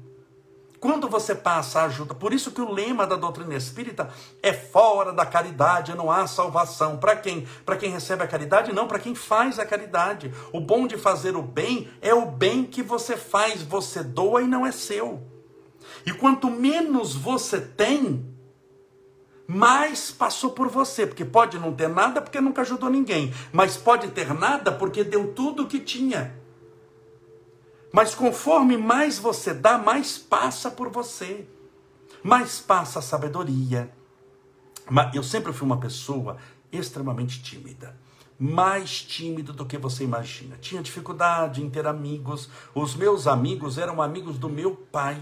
Quando 0.81 1.07
você 1.07 1.35
passa 1.35 1.79
a 1.79 1.83
ajuda, 1.83 2.15
por 2.15 2.33
isso 2.33 2.49
que 2.49 2.59
o 2.59 2.71
lema 2.71 3.05
da 3.05 3.15
doutrina 3.15 3.53
espírita 3.53 4.09
é 4.41 4.51
fora 4.51 5.13
da 5.13 5.23
caridade 5.27 5.93
não 5.93 6.09
há 6.09 6.25
salvação. 6.25 6.97
Para 6.97 7.15
quem? 7.15 7.47
Para 7.63 7.77
quem 7.77 7.91
recebe 7.91 8.23
a 8.23 8.27
caridade? 8.27 8.73
Não, 8.73 8.87
para 8.87 8.97
quem 8.97 9.13
faz 9.13 9.59
a 9.59 9.65
caridade. 9.65 10.33
O 10.51 10.59
bom 10.59 10.87
de 10.87 10.97
fazer 10.97 11.35
o 11.35 11.43
bem 11.43 11.87
é 12.01 12.15
o 12.15 12.25
bem 12.25 12.65
que 12.65 12.81
você 12.81 13.15
faz, 13.15 13.61
você 13.61 14.01
doa 14.01 14.41
e 14.41 14.47
não 14.47 14.65
é 14.65 14.71
seu. 14.71 15.30
E 16.05 16.11
quanto 16.13 16.49
menos 16.49 17.15
você 17.15 17.59
tem, 17.59 18.25
mais 19.47 20.11
passou 20.11 20.51
por 20.51 20.69
você, 20.69 21.05
porque 21.05 21.25
pode 21.25 21.59
não 21.59 21.73
ter 21.73 21.89
nada 21.89 22.21
porque 22.21 22.39
nunca 22.39 22.61
ajudou 22.61 22.89
ninguém, 22.89 23.33
mas 23.51 23.75
pode 23.75 24.07
ter 24.09 24.33
nada 24.33 24.71
porque 24.71 25.03
deu 25.03 25.33
tudo 25.33 25.63
o 25.63 25.67
que 25.67 25.79
tinha. 25.79 26.39
Mas 27.91 28.15
conforme 28.15 28.77
mais 28.77 29.19
você 29.19 29.53
dá, 29.53 29.77
mais 29.77 30.17
passa 30.17 30.71
por 30.71 30.89
você. 30.89 31.45
Mais 32.23 32.59
passa 32.59 32.99
a 32.99 33.01
sabedoria. 33.01 33.91
Eu 35.13 35.23
sempre 35.23 35.51
fui 35.51 35.65
uma 35.65 35.79
pessoa 35.79 36.37
extremamente 36.71 37.43
tímida. 37.43 37.97
Mais 38.39 39.01
tímido 39.01 39.51
do 39.51 39.65
que 39.65 39.77
você 39.77 40.03
imagina. 40.03 40.57
Tinha 40.57 40.81
dificuldade 40.81 41.61
em 41.61 41.69
ter 41.69 41.85
amigos. 41.85 42.49
Os 42.73 42.95
meus 42.95 43.27
amigos 43.27 43.77
eram 43.77 44.01
amigos 44.01 44.37
do 44.39 44.49
meu 44.49 44.75
pai. 44.75 45.21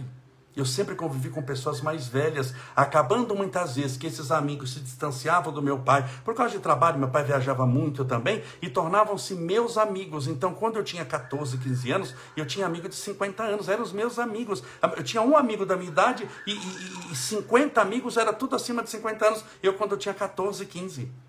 Eu 0.60 0.65
sempre 0.65 0.93
convivi 0.93 1.30
com 1.30 1.41
pessoas 1.41 1.80
mais 1.80 2.06
velhas, 2.06 2.54
acabando 2.76 3.34
muitas 3.34 3.78
vezes 3.78 3.95
que 3.95 4.06
esses 4.06 4.30
amigos 4.30 4.74
se 4.74 4.82
distanciavam 4.82 5.54
do 5.54 5.62
meu 5.62 5.80
pai 5.80 6.06
por 6.26 6.36
causa 6.36 6.58
de 6.58 6.60
trabalho. 6.60 7.00
Meu 7.00 7.08
pai 7.08 7.24
viajava 7.24 7.65
muito 7.65 8.04
também 8.04 8.43
e 8.62 8.69
tornavam-se 8.69 9.36
meus 9.36 9.78
amigos. 9.78 10.28
Então, 10.28 10.54
quando 10.54 10.76
eu 10.76 10.84
tinha 10.84 11.06
14, 11.06 11.58
15 11.58 11.91
anos, 11.91 12.15
eu 12.36 12.45
tinha 12.45 12.65
amigo 12.65 12.89
de 12.89 12.95
50 12.95 13.41
anos, 13.41 13.69
eram 13.69 13.84
os 13.84 13.93
meus 13.93 14.19
amigos. 14.19 14.62
Eu 14.98 15.04
tinha 15.04 15.22
um 15.22 15.38
amigo 15.38 15.65
da 15.65 15.78
minha 15.78 15.89
idade 15.89 16.28
e, 16.45 16.52
e, 16.52 17.12
e 17.13 17.15
50 17.15 17.80
amigos, 17.80 18.17
era 18.17 18.34
tudo 18.34 18.54
acima 18.58 18.84
de 18.84 18.89
50 18.89 19.26
anos. 19.26 19.45
Eu, 19.63 19.76
quando 19.76 19.93
eu 19.93 19.98
tinha 19.98 20.13
14, 20.13 20.65
15. 20.65 21.29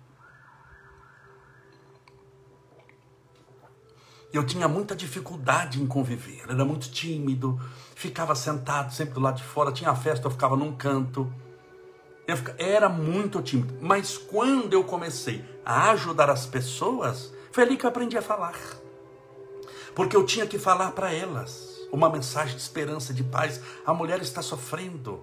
Eu 4.33 4.45
tinha 4.45 4.67
muita 4.67 4.95
dificuldade 4.95 5.81
em 5.81 5.85
conviver, 5.85 6.43
era 6.47 6.63
muito 6.63 6.89
tímido, 6.89 7.59
ficava 7.95 8.33
sentado 8.33 8.93
sempre 8.93 9.13
do 9.13 9.19
lado 9.19 9.37
de 9.37 9.43
fora, 9.43 9.71
tinha 9.71 9.93
festa, 9.93 10.27
eu 10.27 10.31
ficava 10.31 10.55
num 10.55 10.73
canto. 10.73 11.31
Eu 12.25 12.37
era 12.57 12.87
muito 12.87 13.41
tímido, 13.41 13.77
mas 13.81 14.17
quando 14.17 14.73
eu 14.73 14.83
comecei 14.85 15.43
a 15.65 15.91
ajudar 15.91 16.29
as 16.29 16.45
pessoas, 16.45 17.33
foi 17.51 17.63
ali 17.63 17.75
que 17.75 17.85
eu 17.85 17.89
aprendi 17.89 18.17
a 18.17 18.21
falar. 18.21 18.55
Porque 19.93 20.15
eu 20.15 20.25
tinha 20.25 20.47
que 20.47 20.57
falar 20.57 20.91
para 20.91 21.13
elas 21.13 21.71
uma 21.91 22.09
mensagem 22.09 22.55
de 22.55 22.61
esperança, 22.61 23.13
de 23.13 23.23
paz. 23.23 23.61
A 23.85 23.93
mulher 23.93 24.21
está 24.21 24.41
sofrendo. 24.41 25.21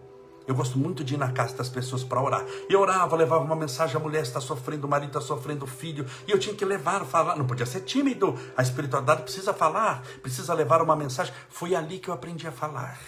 Eu 0.48 0.54
gosto 0.54 0.78
muito 0.78 1.04
de 1.04 1.12
ir 1.12 1.18
na 1.18 1.30
casa 1.30 1.54
das 1.54 1.68
pessoas 1.68 2.02
para 2.02 2.22
orar. 2.22 2.42
Eu 2.70 2.80
orava, 2.80 3.14
levava 3.14 3.44
uma 3.44 3.54
mensagem, 3.54 3.94
a 3.94 4.00
mulher 4.00 4.22
está 4.22 4.40
sofrendo, 4.40 4.86
o 4.86 4.90
marido 4.90 5.10
está 5.10 5.20
sofrendo, 5.20 5.66
o 5.66 5.68
filho, 5.68 6.06
e 6.26 6.30
eu 6.30 6.38
tinha 6.38 6.54
que 6.54 6.64
levar, 6.64 7.04
falar, 7.04 7.36
não 7.36 7.46
podia 7.46 7.66
ser 7.66 7.82
tímido. 7.82 8.34
A 8.56 8.62
espiritualidade 8.62 9.24
precisa 9.24 9.52
falar, 9.52 10.02
precisa 10.22 10.54
levar 10.54 10.80
uma 10.80 10.96
mensagem. 10.96 11.34
Foi 11.50 11.74
ali 11.74 11.98
que 11.98 12.08
eu 12.08 12.14
aprendi 12.14 12.46
a 12.46 12.50
falar. 12.50 12.98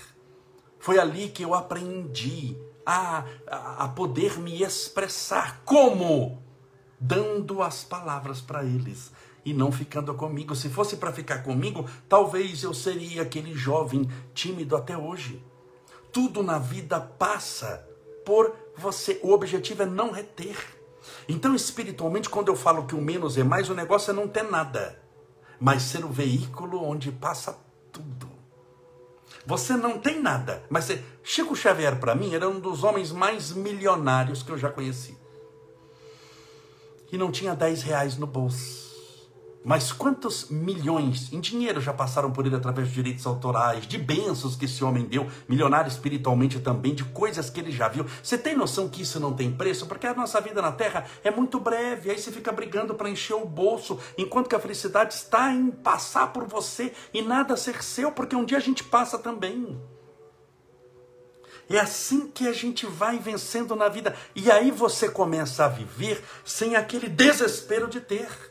Foi 0.78 0.98
ali 0.98 1.30
que 1.30 1.42
eu 1.42 1.54
aprendi 1.54 2.58
a, 2.84 3.24
a, 3.50 3.84
a 3.84 3.88
poder 3.88 4.38
me 4.38 4.62
expressar. 4.62 5.62
Como? 5.64 6.42
Dando 7.00 7.62
as 7.62 7.82
palavras 7.82 8.42
para 8.42 8.64
eles 8.64 9.12
e 9.46 9.54
não 9.54 9.72
ficando 9.72 10.12
comigo. 10.12 10.54
Se 10.54 10.68
fosse 10.68 10.98
para 10.98 11.10
ficar 11.10 11.42
comigo, 11.42 11.88
talvez 12.06 12.62
eu 12.64 12.74
seria 12.74 13.22
aquele 13.22 13.54
jovem 13.54 14.06
tímido 14.34 14.76
até 14.76 14.94
hoje. 14.94 15.42
Tudo 16.12 16.42
na 16.42 16.58
vida 16.58 17.00
passa 17.00 17.86
por 18.24 18.54
você. 18.76 19.20
O 19.22 19.32
objetivo 19.32 19.82
é 19.82 19.86
não 19.86 20.10
reter. 20.10 20.56
Então, 21.28 21.54
espiritualmente, 21.54 22.28
quando 22.28 22.48
eu 22.48 22.56
falo 22.56 22.86
que 22.86 22.94
o 22.94 23.00
menos 23.00 23.38
é 23.38 23.44
mais, 23.44 23.68
o 23.70 23.74
negócio 23.74 24.10
é 24.10 24.14
não 24.14 24.28
ter 24.28 24.42
nada, 24.42 25.00
mas 25.58 25.82
ser 25.82 26.04
o 26.04 26.08
veículo 26.08 26.82
onde 26.82 27.10
passa 27.10 27.58
tudo. 27.92 28.28
Você 29.46 29.74
não 29.74 29.98
tem 29.98 30.20
nada, 30.20 30.62
mas 30.68 30.84
você... 30.84 31.02
Chico 31.22 31.56
Xavier, 31.56 31.98
para 31.98 32.14
mim, 32.14 32.34
era 32.34 32.48
um 32.48 32.60
dos 32.60 32.84
homens 32.84 33.10
mais 33.12 33.52
milionários 33.52 34.42
que 34.42 34.50
eu 34.50 34.58
já 34.58 34.70
conheci. 34.70 35.16
E 37.10 37.18
não 37.18 37.30
tinha 37.30 37.54
10 37.54 37.82
reais 37.82 38.16
no 38.16 38.26
bolso. 38.26 38.89
Mas 39.62 39.92
quantos 39.92 40.48
milhões 40.48 41.30
em 41.32 41.38
dinheiro 41.38 41.82
já 41.82 41.92
passaram 41.92 42.30
por 42.30 42.46
ele 42.46 42.56
através 42.56 42.88
de 42.88 42.94
direitos 42.94 43.26
autorais, 43.26 43.86
de 43.86 43.98
bênçãos 43.98 44.56
que 44.56 44.64
esse 44.64 44.82
homem 44.82 45.04
deu, 45.04 45.28
milionário 45.46 45.88
espiritualmente 45.88 46.58
também, 46.60 46.94
de 46.94 47.04
coisas 47.04 47.50
que 47.50 47.60
ele 47.60 47.70
já 47.70 47.86
viu. 47.86 48.06
Você 48.22 48.38
tem 48.38 48.56
noção 48.56 48.88
que 48.88 49.02
isso 49.02 49.20
não 49.20 49.34
tem 49.34 49.52
preço? 49.52 49.86
Porque 49.86 50.06
a 50.06 50.14
nossa 50.14 50.40
vida 50.40 50.62
na 50.62 50.72
Terra 50.72 51.04
é 51.22 51.30
muito 51.30 51.60
breve, 51.60 52.10
aí 52.10 52.18
você 52.18 52.32
fica 52.32 52.50
brigando 52.50 52.94
para 52.94 53.10
encher 53.10 53.34
o 53.34 53.44
bolso, 53.44 53.98
enquanto 54.16 54.48
que 54.48 54.56
a 54.56 54.60
felicidade 54.60 55.12
está 55.12 55.52
em 55.52 55.70
passar 55.70 56.32
por 56.32 56.46
você 56.46 56.94
e 57.12 57.20
nada 57.20 57.54
ser 57.54 57.82
seu, 57.82 58.10
porque 58.10 58.34
um 58.34 58.46
dia 58.46 58.56
a 58.56 58.62
gente 58.62 58.82
passa 58.82 59.18
também. 59.18 59.78
É 61.68 61.78
assim 61.78 62.26
que 62.26 62.48
a 62.48 62.52
gente 62.52 62.84
vai 62.84 63.18
vencendo 63.18 63.76
na 63.76 63.88
vida. 63.88 64.16
E 64.34 64.50
aí 64.50 64.72
você 64.72 65.08
começa 65.08 65.64
a 65.64 65.68
viver 65.68 66.20
sem 66.44 66.74
aquele 66.74 67.08
desespero 67.08 67.86
de 67.86 68.00
ter. 68.00 68.49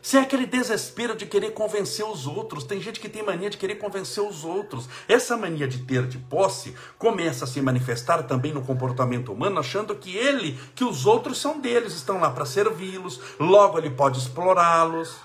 Sem 0.00 0.20
aquele 0.20 0.46
desespero 0.46 1.16
de 1.16 1.26
querer 1.26 1.52
convencer 1.52 2.04
os 2.04 2.26
outros. 2.26 2.64
Tem 2.64 2.80
gente 2.80 3.00
que 3.00 3.08
tem 3.08 3.22
mania 3.22 3.50
de 3.50 3.56
querer 3.56 3.76
convencer 3.76 4.22
os 4.22 4.44
outros. 4.44 4.88
Essa 5.08 5.36
mania 5.36 5.66
de 5.66 5.78
ter 5.78 6.06
de 6.06 6.18
posse 6.18 6.74
começa 6.98 7.44
a 7.44 7.48
se 7.48 7.60
manifestar 7.60 8.22
também 8.22 8.52
no 8.52 8.62
comportamento 8.62 9.32
humano, 9.32 9.58
achando 9.58 9.94
que 9.94 10.16
ele, 10.16 10.58
que 10.74 10.84
os 10.84 11.06
outros 11.06 11.38
são 11.38 11.60
deles, 11.60 11.94
estão 11.94 12.20
lá 12.20 12.30
para 12.30 12.44
servi-los, 12.44 13.20
logo 13.38 13.78
ele 13.78 13.90
pode 13.90 14.18
explorá-los. 14.18 15.16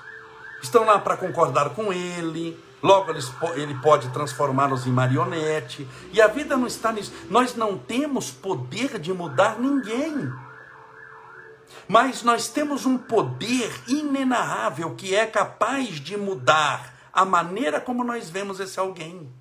estão 0.62 0.86
lá 0.86 0.97
para 0.97 1.17
concordar 1.17 1.71
com 1.71 1.91
ele. 1.91 2.57
Logo, 2.81 3.13
ele 3.55 3.75
pode 3.75 4.09
transformá-los 4.09 4.86
em 4.86 4.91
marionete. 4.91 5.88
E 6.12 6.21
a 6.21 6.27
vida 6.27 6.57
não 6.57 6.67
está 6.67 6.91
nisso. 6.91 7.13
Nós 7.29 7.55
não 7.55 7.77
temos 7.77 8.29
poder 8.29 8.99
de 8.99 9.13
mudar 9.13 9.57
ninguém. 9.57 10.29
Mas 11.88 12.24
nós 12.24 12.48
temos 12.48 12.86
um 12.86 12.98
poder 12.98 13.72
inenarrável 13.88 14.96
que 14.96 15.15
é 15.15 15.26
capaz 15.26 16.00
de 16.00 16.17
mudar 16.17 16.93
a 17.12 17.24
maneira 17.24 17.80
como 17.80 18.04
nós 18.04 18.30
vemos 18.30 18.60
esse 18.60 18.80
alguém. 18.80 19.32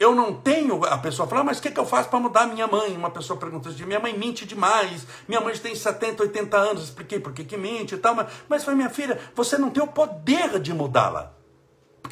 Eu 0.00 0.16
não 0.16 0.34
tenho. 0.34 0.84
A 0.84 0.98
pessoa 0.98 1.28
fala, 1.28 1.44
mas 1.44 1.58
o 1.58 1.62
que, 1.62 1.70
que 1.70 1.78
eu 1.78 1.86
faço 1.86 2.08
para 2.08 2.18
mudar 2.18 2.46
minha 2.46 2.66
mãe? 2.66 2.96
Uma 2.96 3.10
pessoa 3.10 3.38
pergunta 3.38 3.68
assim: 3.68 3.84
minha 3.84 4.00
mãe 4.00 4.18
mente 4.18 4.44
demais, 4.44 5.06
minha 5.28 5.40
mãe 5.40 5.56
tem 5.56 5.76
70, 5.76 6.24
80 6.24 6.56
anos. 6.56 6.84
Expliquei 6.84 7.20
por 7.20 7.32
que, 7.32 7.44
que 7.44 7.56
mente 7.56 7.94
e 7.94 7.98
tal. 7.98 8.14
Mas, 8.16 8.32
mas 8.48 8.64
foi 8.64 8.74
minha 8.74 8.90
filha, 8.90 9.20
você 9.32 9.56
não 9.56 9.70
tem 9.70 9.80
o 9.80 9.86
poder 9.86 10.58
de 10.58 10.74
mudá-la. 10.74 11.41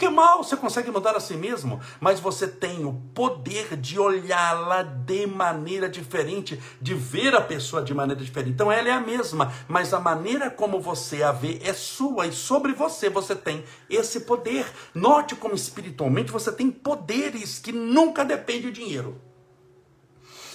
Porque 0.00 0.14
mal 0.14 0.42
você 0.42 0.56
consegue 0.56 0.90
mudar 0.90 1.14
a 1.14 1.20
si 1.20 1.34
mesmo, 1.34 1.78
mas 2.00 2.18
você 2.18 2.48
tem 2.48 2.86
o 2.86 2.94
poder 3.14 3.76
de 3.76 3.98
olhá-la 3.98 4.82
de 4.82 5.26
maneira 5.26 5.90
diferente, 5.90 6.58
de 6.80 6.94
ver 6.94 7.34
a 7.34 7.40
pessoa 7.42 7.82
de 7.82 7.92
maneira 7.92 8.24
diferente. 8.24 8.54
Então 8.54 8.72
ela 8.72 8.88
é 8.88 8.92
a 8.92 9.00
mesma, 9.00 9.52
mas 9.68 9.92
a 9.92 10.00
maneira 10.00 10.48
como 10.48 10.80
você 10.80 11.22
a 11.22 11.32
vê 11.32 11.60
é 11.62 11.74
sua 11.74 12.26
e 12.26 12.32
sobre 12.32 12.72
você 12.72 13.10
você 13.10 13.36
tem 13.36 13.62
esse 13.90 14.20
poder. 14.20 14.64
Note 14.94 15.34
como 15.34 15.54
espiritualmente 15.54 16.32
você 16.32 16.50
tem 16.50 16.70
poderes 16.70 17.58
que 17.58 17.70
nunca 17.70 18.24
dependem 18.24 18.62
do 18.62 18.72
dinheiro. 18.72 19.20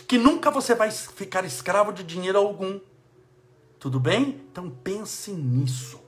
Que 0.08 0.18
nunca 0.18 0.50
você 0.50 0.74
vai 0.74 0.90
ficar 0.90 1.46
escravo 1.46 1.94
de 1.94 2.04
dinheiro 2.04 2.40
algum. 2.40 2.80
Tudo 3.78 4.00
bem? 4.00 4.42
Então 4.50 4.72
pense 4.72 5.30
nisso. 5.30 6.04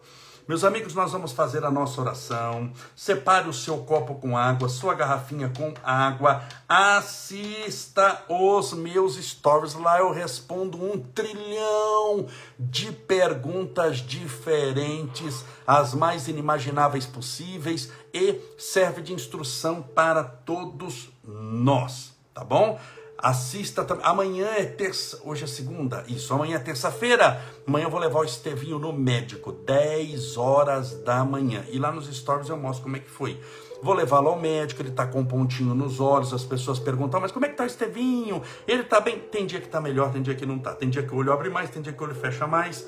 Meus 0.48 0.64
amigos, 0.64 0.94
nós 0.94 1.12
vamos 1.12 1.34
fazer 1.34 1.66
a 1.66 1.70
nossa 1.70 2.00
oração. 2.00 2.72
Separe 2.96 3.50
o 3.50 3.54
seu 3.54 3.80
copo 3.80 4.16
com 4.16 4.38
água, 4.38 4.70
sua 4.70 4.94
garrafinha 4.94 5.52
com 5.56 5.74
água. 5.84 6.42
Assista 6.70 8.24
os 8.30 8.72
meus 8.72 9.18
stories. 9.18 9.74
Lá 9.74 10.00
eu 10.00 10.10
respondo 10.14 10.82
um 10.82 11.00
trilhão 11.00 12.28
de 12.58 12.94
perguntas 12.94 13.98
diferentes, 13.98 15.44
as 15.68 15.94
mais 15.94 16.30
inimagináveis 16.30 17.06
possíveis, 17.06 17.92
e 18.14 18.40
serve 18.58 19.02
de 19.02 19.12
instrução 19.12 19.82
para 19.82 20.24
todos 20.24 21.10
nós. 21.26 22.16
Tá 22.34 22.46
bom? 22.46 22.80
Assista 23.18 23.84
também. 23.84 24.06
Amanhã 24.06 24.48
é 24.58 24.64
terça. 24.64 25.20
Hoje 25.24 25.44
é 25.44 25.48
segunda. 25.48 26.04
Isso, 26.08 26.34
amanhã 26.34 26.58
é 26.58 26.60
terça-feira. 26.60 27.42
Amanhã 27.68 27.86
eu 27.86 27.90
vou 27.90 28.00
levar 28.00 28.20
o 28.20 28.24
Estevinho 28.24 28.78
no 28.78 28.94
médico. 28.94 29.52
10 29.52 30.38
horas 30.38 30.94
da 31.02 31.26
manhã. 31.26 31.64
E 31.70 31.80
lá 31.80 31.92
nos 31.92 32.08
stories 32.16 32.50
eu 32.50 32.58
mostro 32.58 32.84
como 32.84 32.96
é 32.96 33.00
que 33.00 33.10
foi. 33.10 33.40
Vou 33.82 33.94
levá-lo 33.94 34.30
ao 34.30 34.40
médico, 34.40 34.82
ele 34.82 34.92
tá 34.92 35.06
com 35.06 35.20
um 35.20 35.26
pontinho 35.26 35.76
nos 35.76 36.00
olhos, 36.00 36.34
as 36.34 36.44
pessoas 36.44 36.80
perguntam, 36.80 37.22
mas 37.22 37.32
como 37.32 37.46
é 37.46 37.50
que 37.50 37.56
tá 37.56 37.64
o 37.64 37.68
Estevinho? 37.68 38.42
Ele 38.68 38.84
tá 38.84 39.00
bem? 39.00 39.20
Tem 39.20 39.46
dia 39.46 39.62
que 39.62 39.68
tá 39.68 39.80
melhor, 39.80 40.12
tem 40.12 40.22
dia 40.22 40.34
que 40.34 40.48
não 40.48 40.58
tá. 40.58 40.74
Tem 40.74 40.90
dia 40.90 41.04
que 41.04 41.14
o 41.14 41.18
olho 41.18 41.32
abre 41.32 41.50
mais, 41.50 41.70
tem 41.70 41.82
dia 41.82 41.94
que 41.94 42.02
o 42.02 42.06
olho 42.06 42.16
fecha 42.16 42.48
mais 42.48 42.88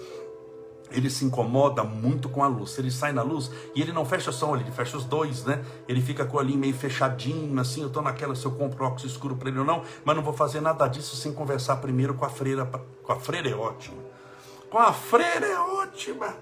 ele 0.91 1.10
se 1.10 1.23
incomoda 1.23 1.84
muito 1.84 2.30
com 2.30 2.43
a 2.43 2.47
luz. 2.47 2.78
Ele 2.78 2.89
sai 2.89 3.12
na 3.12 3.21
luz 3.21 3.52
e 3.75 3.82
ele 3.82 3.91
não 3.91 4.06
fecha 4.06 4.32
só 4.32 4.52
um 4.52 4.56
ele 4.56 4.71
fecha 4.71 4.97
os 4.97 5.06
dois, 5.06 5.43
né? 5.45 5.63
Ele 5.88 6.02
fica 6.02 6.25
com 6.25 6.38
olhinho 6.38 6.60
meio 6.60 6.73
fechadinho, 6.73 7.60
assim. 7.60 7.82
Eu 7.82 7.89
tô 7.89 8.02
naquela 8.02 8.36
se 8.36 8.45
eu 8.45 8.52
compro 8.52 8.86
óculos 8.86 9.04
escuro 9.04 9.36
para 9.36 9.49
ele 9.49 9.60
ou 9.60 9.65
não, 9.65 9.84
mas 10.04 10.15
não 10.15 10.23
vou 10.23 10.34
fazer 10.34 10.62
nada 10.62 10.88
disso 10.88 11.15
sem 11.15 11.32
conversar 11.34 11.78
primeiro 11.78 12.13
com 12.15 12.25
a 12.25 12.30
freira. 12.30 12.65
Com 13.04 13.12
a 13.12 13.19
freira 13.19 13.49
é 13.49 13.56
ótima. 13.56 13.97
Com 14.69 14.80
a 14.80 14.91
freira 14.91 15.45
é 15.45 15.60
ótima. 15.60 16.36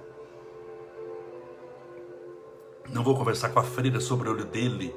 Não 2.90 3.04
vou 3.04 3.18
conversar 3.18 3.50
com 3.50 3.60
a 3.60 3.64
freira 3.64 4.00
sobre 4.00 4.30
o 4.30 4.32
olho 4.32 4.46
dele. 4.46 4.96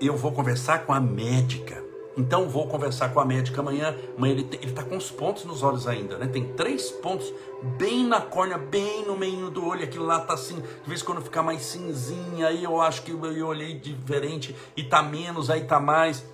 Eu 0.00 0.16
vou 0.16 0.32
conversar 0.32 0.86
com 0.86 0.92
a 0.92 1.00
médica 1.00 1.83
então 2.16 2.48
vou 2.48 2.68
conversar 2.68 3.12
com 3.12 3.20
a 3.20 3.24
médica 3.24 3.60
amanhã. 3.60 3.94
Amanhã 4.16 4.34
ele 4.34 4.48
está 4.62 4.82
com 4.82 4.96
os 4.96 5.10
pontos 5.10 5.44
nos 5.44 5.62
olhos 5.62 5.86
ainda, 5.86 6.16
né? 6.16 6.26
Tem 6.26 6.52
três 6.54 6.90
pontos 6.90 7.32
bem 7.76 8.06
na 8.06 8.20
córnea, 8.20 8.56
bem 8.56 9.04
no 9.04 9.16
meio 9.16 9.50
do 9.50 9.66
olho. 9.66 9.84
Aquilo 9.84 10.04
lá 10.04 10.20
tá 10.20 10.34
assim, 10.34 10.56
de 10.56 10.88
vez 10.88 11.02
em 11.02 11.04
quando 11.04 11.20
fica 11.22 11.42
mais 11.42 11.62
cinzinha, 11.62 12.48
aí 12.48 12.62
eu 12.62 12.80
acho 12.80 13.02
que 13.02 13.10
eu 13.10 13.46
olhei 13.46 13.78
diferente 13.78 14.54
e 14.76 14.84
tá 14.84 15.02
menos, 15.02 15.50
aí 15.50 15.64
tá 15.64 15.80
mais. 15.80 16.24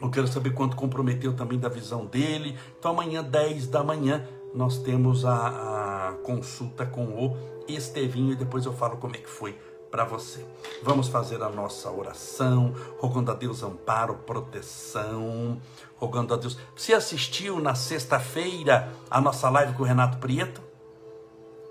Eu 0.00 0.10
quero 0.10 0.26
saber 0.26 0.54
quanto 0.54 0.76
comprometeu 0.76 1.34
também 1.34 1.58
da 1.58 1.68
visão 1.68 2.06
dele. 2.06 2.58
Então 2.78 2.92
amanhã, 2.92 3.22
10 3.22 3.66
da 3.66 3.84
manhã, 3.84 4.26
nós 4.54 4.78
temos 4.78 5.26
a, 5.26 6.08
a 6.08 6.12
consulta 6.24 6.86
com 6.86 7.04
o 7.04 7.36
Estevinho 7.68 8.32
e 8.32 8.36
depois 8.36 8.64
eu 8.64 8.72
falo 8.72 8.96
como 8.96 9.14
é 9.14 9.18
que 9.18 9.28
foi 9.28 9.56
para 9.90 10.04
você. 10.04 10.44
Vamos 10.82 11.08
fazer 11.08 11.42
a 11.42 11.48
nossa 11.48 11.90
oração, 11.90 12.74
rogando 12.98 13.30
a 13.30 13.34
Deus 13.34 13.62
amparo, 13.62 14.14
proteção, 14.14 15.60
rogando 15.96 16.32
a 16.32 16.36
Deus. 16.36 16.56
Você 16.76 16.94
assistiu 16.94 17.60
na 17.60 17.74
sexta-feira 17.74 18.92
a 19.10 19.20
nossa 19.20 19.50
live 19.50 19.74
com 19.74 19.82
o 19.82 19.86
Renato 19.86 20.18
Prieto? 20.18 20.62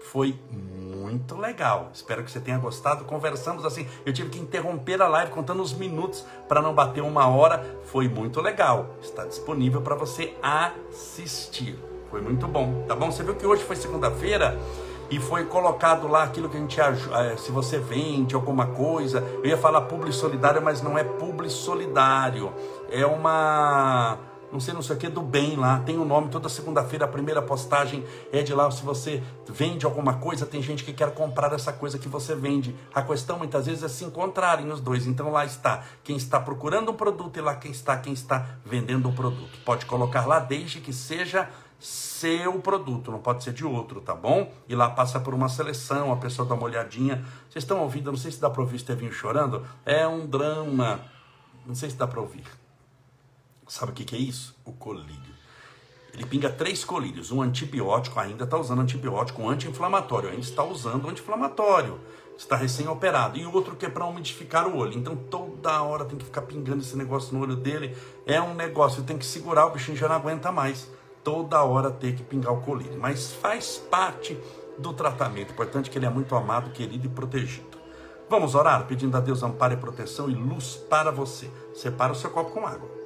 Foi 0.01 0.37
muito 0.51 1.37
legal. 1.37 1.89
Espero 1.93 2.23
que 2.23 2.31
você 2.31 2.39
tenha 2.39 2.57
gostado. 2.57 3.05
Conversamos 3.05 3.63
assim. 3.63 3.87
Eu 4.05 4.11
tive 4.11 4.29
que 4.29 4.39
interromper 4.39 5.01
a 5.01 5.07
live 5.07 5.31
contando 5.31 5.61
os 5.61 5.73
minutos 5.73 6.25
para 6.47 6.61
não 6.61 6.73
bater 6.73 7.01
uma 7.01 7.27
hora. 7.27 7.79
Foi 7.85 8.07
muito 8.07 8.41
legal. 8.41 8.95
Está 9.01 9.25
disponível 9.25 9.81
para 9.81 9.95
você 9.95 10.35
assistir. 10.41 11.77
Foi 12.09 12.21
muito 12.21 12.47
bom, 12.47 12.85
tá 12.87 12.95
bom? 12.95 13.11
Você 13.11 13.21
viu 13.21 13.35
que 13.35 13.45
hoje 13.45 13.63
foi 13.63 13.75
segunda-feira 13.75 14.57
e 15.09 15.19
foi 15.19 15.45
colocado 15.45 16.07
lá 16.07 16.23
aquilo 16.23 16.49
que 16.49 16.57
a 16.57 16.59
gente 16.59 16.79
é, 16.79 17.37
se 17.37 17.51
você 17.51 17.79
vende 17.79 18.35
alguma 18.35 18.67
coisa, 18.67 19.23
eu 19.43 19.45
ia 19.45 19.57
falar 19.57 19.81
publi 19.81 20.13
solidário, 20.13 20.61
mas 20.61 20.81
não 20.81 20.97
é 20.97 21.03
publi 21.03 21.49
solidário, 21.49 22.53
é 22.91 23.05
uma 23.05 24.17
não 24.51 24.59
sei 24.59 24.73
não 24.73 24.81
sei 24.81 24.95
o 24.95 24.99
que 24.99 25.07
do 25.07 25.21
bem 25.21 25.55
lá, 25.55 25.79
tem 25.79 25.97
o 25.97 26.01
um 26.01 26.05
nome, 26.05 26.29
toda 26.29 26.49
segunda-feira 26.49 27.05
a 27.05 27.07
primeira 27.07 27.41
postagem 27.41 28.03
é 28.31 28.41
de 28.41 28.53
lá, 28.53 28.69
se 28.71 28.83
você 28.83 29.21
vende 29.47 29.85
alguma 29.85 30.15
coisa, 30.15 30.45
tem 30.45 30.61
gente 30.61 30.83
que 30.83 30.91
quer 30.91 31.13
comprar 31.13 31.53
essa 31.53 31.71
coisa 31.71 31.99
que 31.99 32.07
você 32.07 32.33
vende. 32.33 32.75
A 32.93 33.01
questão 33.01 33.37
muitas 33.37 33.67
vezes 33.67 33.83
é 33.83 33.87
se 33.87 34.03
encontrarem 34.03 34.71
os 34.71 34.81
dois. 34.81 35.05
Então 35.05 35.31
lá 35.31 35.45
está 35.45 35.83
quem 36.03 36.17
está 36.17 36.39
procurando 36.39 36.91
um 36.91 36.95
produto 36.95 37.37
e 37.37 37.41
lá 37.41 37.55
quem 37.55 37.71
está 37.71 37.97
quem 37.97 38.13
está 38.13 38.47
vendendo 38.65 39.05
o 39.05 39.09
um 39.09 39.15
produto. 39.15 39.59
Pode 39.63 39.85
colocar 39.85 40.25
lá 40.25 40.39
desde 40.39 40.81
que 40.81 40.91
seja 40.91 41.47
seu 41.79 42.59
produto, 42.59 43.09
não 43.09 43.19
pode 43.19 43.43
ser 43.43 43.53
de 43.53 43.65
outro, 43.65 44.01
tá 44.01 44.13
bom? 44.13 44.51
E 44.67 44.75
lá 44.75 44.89
passa 44.89 45.19
por 45.19 45.33
uma 45.33 45.47
seleção, 45.47 46.11
a 46.11 46.17
pessoa 46.17 46.47
dá 46.47 46.53
uma 46.53 46.65
olhadinha. 46.65 47.25
Vocês 47.49 47.63
estão 47.63 47.79
ouvindo? 47.79 48.11
Não 48.11 48.17
sei 48.17 48.31
se 48.31 48.41
dá 48.41 48.49
para 48.49 48.61
ouvir 48.61 48.75
Estevinho 48.75 49.13
chorando. 49.13 49.65
É 49.85 50.05
um 50.05 50.27
drama. 50.27 50.99
Não 51.65 51.73
sei 51.73 51.89
se 51.89 51.95
dá 51.95 52.05
para 52.05 52.19
ouvir. 52.19 52.43
Sabe 53.67 53.93
o 53.93 53.95
que, 53.95 54.03
que 54.03 54.15
é 54.15 54.19
isso? 54.19 54.53
O 54.65 54.73
colírio. 54.73 55.39
Ele 56.13 56.25
pinga 56.25 56.49
três 56.49 56.83
colírios. 56.83 57.31
Um 57.31 57.41
antibiótico, 57.41 58.19
ainda 58.19 58.43
está 58.43 58.57
usando 58.57 58.81
antibiótico, 58.81 59.41
um 59.41 59.49
anti-inflamatório, 59.49 60.29
ainda 60.29 60.41
está 60.41 60.63
usando 60.63 61.07
anti-inflamatório. 61.07 61.97
Está 62.37 62.57
recém-operado. 62.57 63.37
E 63.37 63.45
o 63.45 63.53
outro 63.53 63.77
que 63.77 63.85
é 63.85 63.89
para 63.89 64.05
umidificar 64.05 64.67
o 64.67 64.75
olho. 64.75 64.97
Então 64.97 65.15
toda 65.15 65.81
hora 65.81 66.03
tem 66.03 66.17
que 66.17 66.25
ficar 66.25 66.41
pingando 66.41 66.81
esse 66.81 66.97
negócio 66.97 67.33
no 67.33 67.41
olho 67.41 67.55
dele. 67.55 67.95
É 68.25 68.41
um 68.41 68.53
negócio, 68.53 69.03
tem 69.03 69.17
que 69.17 69.25
segurar, 69.25 69.65
o 69.67 69.71
bichinho 69.71 69.97
já 69.97 70.09
não 70.09 70.15
aguenta 70.15 70.51
mais 70.51 70.89
toda 71.29 71.63
hora 71.63 71.91
ter 71.91 72.15
que 72.15 72.23
pingar 72.23 72.51
o 72.51 72.61
colírio, 72.61 72.99
mas 72.99 73.31
faz 73.31 73.77
parte 73.77 74.35
do 74.79 74.91
tratamento. 74.91 75.51
Importante 75.51 75.87
que 75.87 75.99
ele 75.99 76.07
é 76.07 76.09
muito 76.09 76.35
amado, 76.35 76.71
querido 76.71 77.05
e 77.05 77.09
protegido. 77.09 77.77
Vamos 78.27 78.55
orar 78.55 78.87
pedindo 78.87 79.15
a 79.15 79.19
Deus 79.19 79.43
amparo 79.43 79.75
e 79.75 79.77
proteção 79.77 80.27
e 80.27 80.33
luz 80.33 80.75
para 80.89 81.11
você. 81.11 81.47
Separa 81.75 82.13
o 82.13 82.15
seu 82.15 82.31
copo 82.31 82.49
com 82.49 82.65
água. 82.65 82.98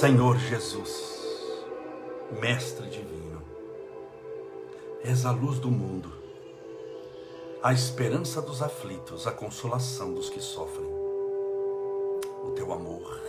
Senhor 0.00 0.38
Jesus, 0.38 1.20
Mestre 2.40 2.88
Divino, 2.88 3.42
és 5.04 5.26
a 5.26 5.30
luz 5.30 5.58
do 5.58 5.70
mundo, 5.70 6.10
a 7.62 7.74
esperança 7.74 8.40
dos 8.40 8.62
aflitos, 8.62 9.26
a 9.26 9.30
consolação 9.30 10.14
dos 10.14 10.30
que 10.30 10.40
sofrem. 10.40 10.86
O 10.86 12.52
teu 12.56 12.72
amor 12.72 13.20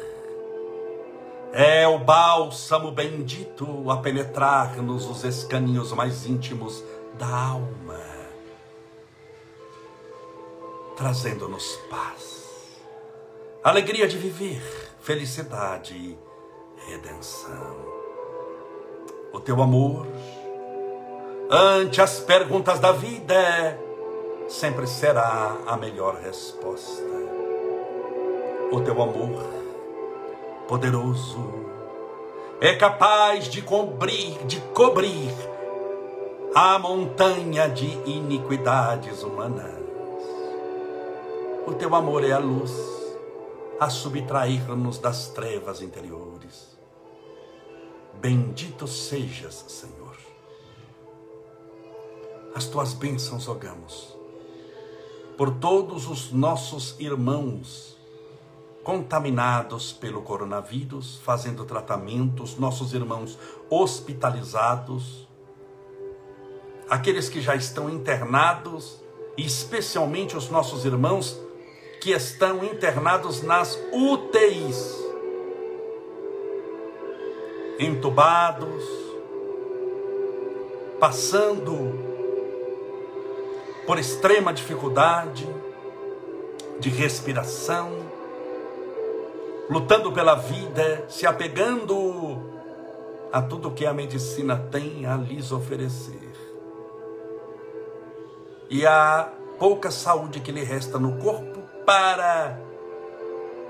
é 1.51 1.85
o 1.85 1.99
bálsamo 1.99 2.89
bendito 2.89 3.91
a 3.91 3.97
penetrar-nos 3.97 5.05
os 5.07 5.25
escaninhos 5.25 5.91
mais 5.91 6.25
íntimos 6.25 6.81
da 7.19 7.27
alma, 7.27 7.99
trazendo-nos 10.95 11.75
paz, 11.89 12.79
alegria 13.61 14.07
de 14.07 14.17
viver, 14.17 14.63
felicidade 15.01 16.17
redenção. 16.87 17.75
O 19.33 19.39
teu 19.39 19.61
amor, 19.61 20.07
ante 21.49 22.01
as 22.01 22.19
perguntas 22.19 22.79
da 22.79 22.91
vida, 22.91 23.79
sempre 24.47 24.85
será 24.87 25.57
a 25.65 25.77
melhor 25.77 26.15
resposta. 26.15 27.01
O 28.71 28.81
teu 28.81 29.01
amor, 29.01 29.43
poderoso, 30.67 31.53
é 32.59 32.75
capaz 32.75 33.45
de 33.45 33.61
cobrir, 33.61 34.37
de 34.45 34.59
cobrir 34.73 35.33
a 36.53 36.77
montanha 36.77 37.69
de 37.69 37.87
iniquidades 38.05 39.23
humanas. 39.23 39.81
O 41.65 41.73
teu 41.73 41.95
amor 41.95 42.23
é 42.23 42.31
a 42.31 42.39
luz 42.39 42.71
a 43.79 43.89
subtrair-nos 43.89 44.99
das 44.99 45.29
trevas 45.29 45.81
interiores. 45.81 46.70
Bendito 48.21 48.85
sejas, 48.85 49.65
Senhor. 49.67 50.15
As 52.53 52.67
tuas 52.67 52.93
bênçãos 52.93 53.47
rogamos 53.47 54.15
por 55.35 55.55
todos 55.55 56.07
os 56.07 56.31
nossos 56.31 56.95
irmãos 56.99 57.97
contaminados 58.83 59.91
pelo 59.91 60.21
coronavírus, 60.21 61.19
fazendo 61.23 61.65
tratamentos, 61.65 62.59
nossos 62.59 62.93
irmãos 62.93 63.39
hospitalizados, 63.67 65.27
aqueles 66.87 67.27
que 67.27 67.41
já 67.41 67.55
estão 67.55 67.89
internados, 67.89 69.01
e 69.35 69.43
especialmente 69.43 70.37
os 70.37 70.47
nossos 70.47 70.85
irmãos 70.85 71.39
que 71.99 72.11
estão 72.11 72.63
internados 72.63 73.41
nas 73.41 73.79
UTIs, 73.91 75.00
entubados, 77.85 78.83
passando 80.99 82.11
por 83.87 83.97
extrema 83.97 84.53
dificuldade 84.53 85.49
de 86.79 86.89
respiração, 86.89 87.89
lutando 89.69 90.11
pela 90.11 90.35
vida, 90.35 91.05
se 91.09 91.25
apegando 91.25 92.51
a 93.31 93.41
tudo 93.41 93.71
que 93.71 93.85
a 93.85 93.93
medicina 93.93 94.57
tem 94.71 95.05
a 95.05 95.15
lhes 95.15 95.51
oferecer. 95.51 96.31
E 98.69 98.85
a 98.85 99.31
pouca 99.57 99.89
saúde 99.89 100.39
que 100.39 100.51
lhe 100.51 100.63
resta 100.63 100.99
no 100.99 101.17
corpo, 101.17 101.61
para 101.85 102.59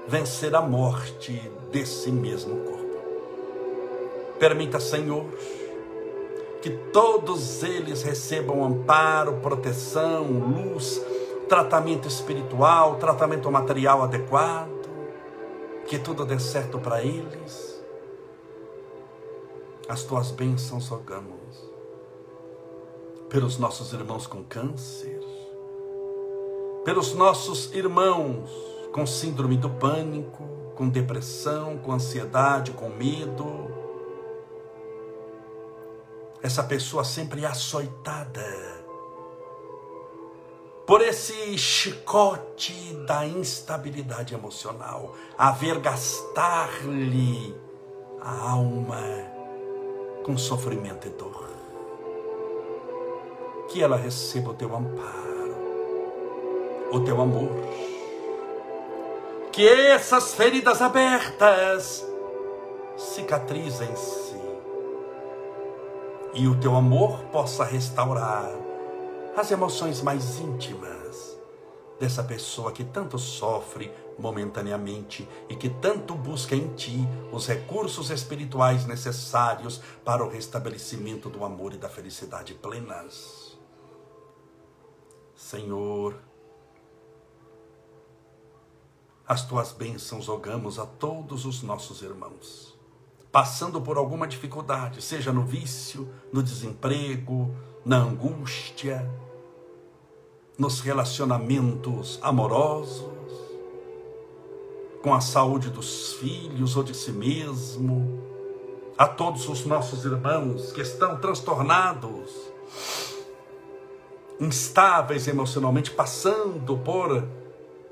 vencer 0.07 0.53
a 0.53 0.61
morte 0.61 1.51
desse 1.71 2.11
mesmo 2.11 2.57
corpo. 2.57 2.80
Permita, 4.41 4.79
Senhor, 4.79 5.27
que 6.63 6.71
todos 6.71 7.61
eles 7.61 8.01
recebam 8.01 8.65
amparo, 8.65 9.33
proteção, 9.33 10.23
luz, 10.23 10.99
tratamento 11.47 12.07
espiritual, 12.07 12.95
tratamento 12.95 13.51
material 13.51 14.01
adequado, 14.01 14.89
que 15.85 15.99
tudo 15.99 16.25
dê 16.25 16.39
certo 16.39 16.79
para 16.79 17.03
eles. 17.03 17.79
As 19.87 20.01
tuas 20.01 20.31
bênçãos 20.31 20.87
rogamos 20.87 21.69
pelos 23.29 23.59
nossos 23.59 23.93
irmãos 23.93 24.25
com 24.25 24.43
câncer, 24.43 25.21
pelos 26.83 27.13
nossos 27.13 27.71
irmãos 27.75 28.49
com 28.91 29.05
síndrome 29.05 29.55
do 29.55 29.69
pânico, 29.69 30.43
com 30.73 30.89
depressão, 30.89 31.77
com 31.77 31.91
ansiedade, 31.91 32.71
com 32.71 32.89
medo. 32.89 33.70
Essa 36.41 36.63
pessoa 36.63 37.03
sempre 37.03 37.45
açoitada 37.45 38.71
por 40.85 41.01
esse 41.01 41.57
chicote 41.57 42.93
da 43.07 43.25
instabilidade 43.25 44.33
emocional, 44.33 45.15
a 45.37 45.51
vergastar-lhe 45.51 47.55
a 48.19 48.49
alma 48.49 49.01
com 50.23 50.37
sofrimento 50.37 51.07
e 51.07 51.11
dor. 51.11 51.49
Que 53.69 53.81
ela 53.81 53.95
receba 53.95 54.49
o 54.49 54.53
teu 54.53 54.75
amparo 54.75 55.31
o 56.91 56.99
teu 56.99 57.21
amor. 57.21 57.49
Que 59.51 59.67
essas 59.67 60.33
feridas 60.33 60.81
abertas 60.81 62.05
cicatrizem-se 62.97 64.30
e 66.33 66.47
o 66.47 66.59
teu 66.59 66.75
amor 66.75 67.19
possa 67.25 67.63
restaurar 67.63 68.49
as 69.35 69.51
emoções 69.51 70.01
mais 70.01 70.39
íntimas 70.39 71.37
dessa 71.99 72.23
pessoa 72.23 72.71
que 72.71 72.83
tanto 72.83 73.19
sofre 73.19 73.91
momentaneamente 74.17 75.27
e 75.47 75.55
que 75.55 75.69
tanto 75.69 76.15
busca 76.15 76.55
em 76.55 76.73
ti 76.73 77.07
os 77.31 77.47
recursos 77.47 78.09
espirituais 78.09 78.85
necessários 78.85 79.81
para 80.03 80.25
o 80.25 80.29
restabelecimento 80.29 81.29
do 81.29 81.45
amor 81.45 81.73
e 81.73 81.77
da 81.77 81.87
felicidade 81.87 82.53
plenas. 82.55 83.57
Senhor, 85.35 86.15
as 89.27 89.45
tuas 89.45 89.71
bênçãos 89.71 90.27
rogamos 90.27 90.77
a 90.77 90.85
todos 90.85 91.45
os 91.45 91.61
nossos 91.61 92.01
irmãos, 92.01 92.70
passando 93.31 93.79
por 93.81 93.97
alguma 93.97 94.27
dificuldade, 94.27 95.01
seja 95.01 95.31
no 95.31 95.43
vício, 95.43 96.09
no 96.33 96.43
desemprego, 96.43 97.55
na 97.85 97.97
angústia, 97.97 99.09
nos 100.57 100.81
relacionamentos 100.81 102.19
amorosos, 102.21 103.09
com 105.01 105.13
a 105.13 105.21
saúde 105.21 105.69
dos 105.69 106.13
filhos 106.13 106.75
ou 106.75 106.83
de 106.83 106.95
si 106.95 107.11
mesmo, 107.11 108.21
a 108.97 109.07
todos 109.07 109.47
os 109.49 109.65
nossos 109.65 110.05
irmãos 110.05 110.71
que 110.73 110.81
estão 110.81 111.17
transtornados, 111.19 112.29
instáveis 114.39 115.27
emocionalmente, 115.27 115.89
passando 115.89 116.77
por 116.77 117.27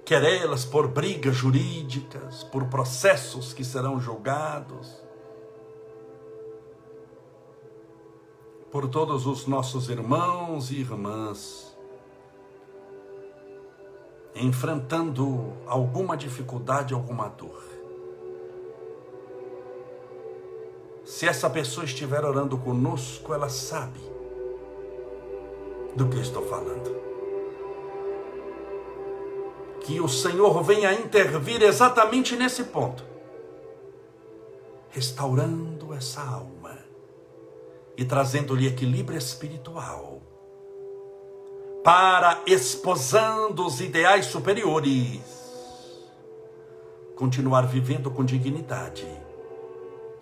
querelas 0.06 0.66
por 0.66 0.88
brigas 0.88 1.36
jurídicas, 1.36 2.44
por 2.44 2.66
processos 2.66 3.54
que 3.54 3.64
serão 3.64 4.00
julgados, 4.00 5.09
por 8.72 8.88
todos 8.88 9.26
os 9.26 9.48
nossos 9.48 9.90
irmãos 9.90 10.70
e 10.72 10.76
irmãs, 10.76 11.76
enfrentando 14.36 15.54
alguma 15.66 16.16
dificuldade, 16.16 16.94
alguma 16.94 17.28
dor. 17.30 17.64
Se 21.04 21.28
essa 21.28 21.50
pessoa 21.50 21.84
estiver 21.84 22.24
orando 22.24 22.58
conosco, 22.58 23.34
ela 23.34 23.50
sabe 23.50 24.00
do 25.96 26.08
que 26.08 26.20
estou 26.20 26.46
falando 26.46 27.00
que 29.82 30.00
o 30.00 30.08
Senhor 30.08 30.62
venha 30.62 30.94
intervir 30.94 31.64
exatamente 31.64 32.36
nesse 32.36 32.66
ponto, 32.66 33.04
restaurando 34.92 35.96
essa 35.96 36.22
alma 36.22 36.59
e 38.00 38.06
trazendo-lhe 38.06 38.66
equilíbrio 38.66 39.18
espiritual, 39.18 40.22
para 41.84 42.42
esposando 42.48 43.68
os 43.68 43.82
ideais 43.82 44.28
superiores, 44.28 45.20
continuar 47.18 47.64
vivendo 47.68 48.10
com 48.10 48.24
dignidade 48.24 49.06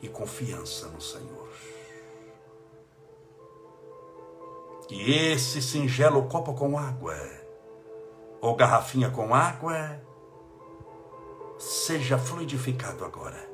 e 0.02 0.08
confiança 0.08 0.88
no 0.88 1.00
Senhor. 1.00 1.48
Que 4.88 5.12
esse 5.12 5.62
singelo 5.62 6.24
copo 6.24 6.56
com 6.56 6.80
água 6.80 7.16
ou 8.42 8.56
garrafinha 8.56 9.12
com 9.12 9.36
água, 9.36 10.02
seja 11.60 12.18
fluidificado 12.18 13.06
agora. 13.06 13.47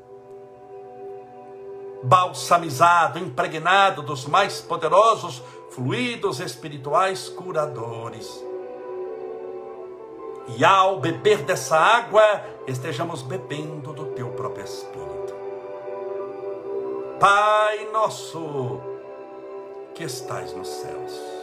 Balsamizado, 2.04 3.18
impregnado 3.18 4.01
dos 4.01 4.26
mais 4.26 4.60
poderosos 4.62 5.41
fluidos 5.72 6.39
espirituais 6.39 7.30
curadores. 7.30 8.43
E 10.58 10.66
ao 10.66 10.99
beber 10.99 11.43
dessa 11.43 11.78
água, 11.78 12.22
estejamos 12.68 13.22
bebendo 13.22 13.93
do 13.93 14.08
teu 14.08 14.30
próprio 14.32 14.66
Espírito. 14.66 15.34
Pai 17.20 17.89
nosso, 17.93 18.82
que 19.95 20.04
estais 20.04 20.54
nos 20.54 20.68
céus 20.68 21.42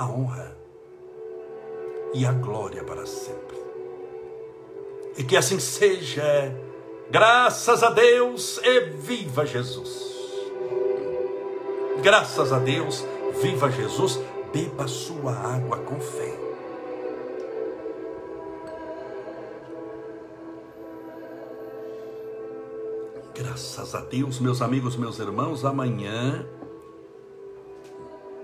a 0.00 0.06
honra 0.06 0.56
e 2.14 2.24
a 2.24 2.32
glória 2.32 2.82
para 2.82 3.04
sempre. 3.04 3.58
E 5.16 5.22
que 5.22 5.36
assim 5.36 5.60
seja, 5.60 6.24
graças 7.10 7.82
a 7.82 7.90
Deus 7.90 8.58
e 8.64 8.80
viva 8.80 9.44
Jesus. 9.44 10.10
Graças 12.02 12.50
a 12.50 12.58
Deus, 12.58 13.04
viva 13.42 13.70
Jesus, 13.70 14.18
beba 14.52 14.88
sua 14.88 15.32
água 15.32 15.76
com 15.78 16.00
fé. 16.00 16.34
Graças 23.34 23.94
a 23.94 24.00
Deus, 24.00 24.40
meus 24.40 24.62
amigos, 24.62 24.96
meus 24.96 25.18
irmãos, 25.18 25.62
amanhã 25.62 26.46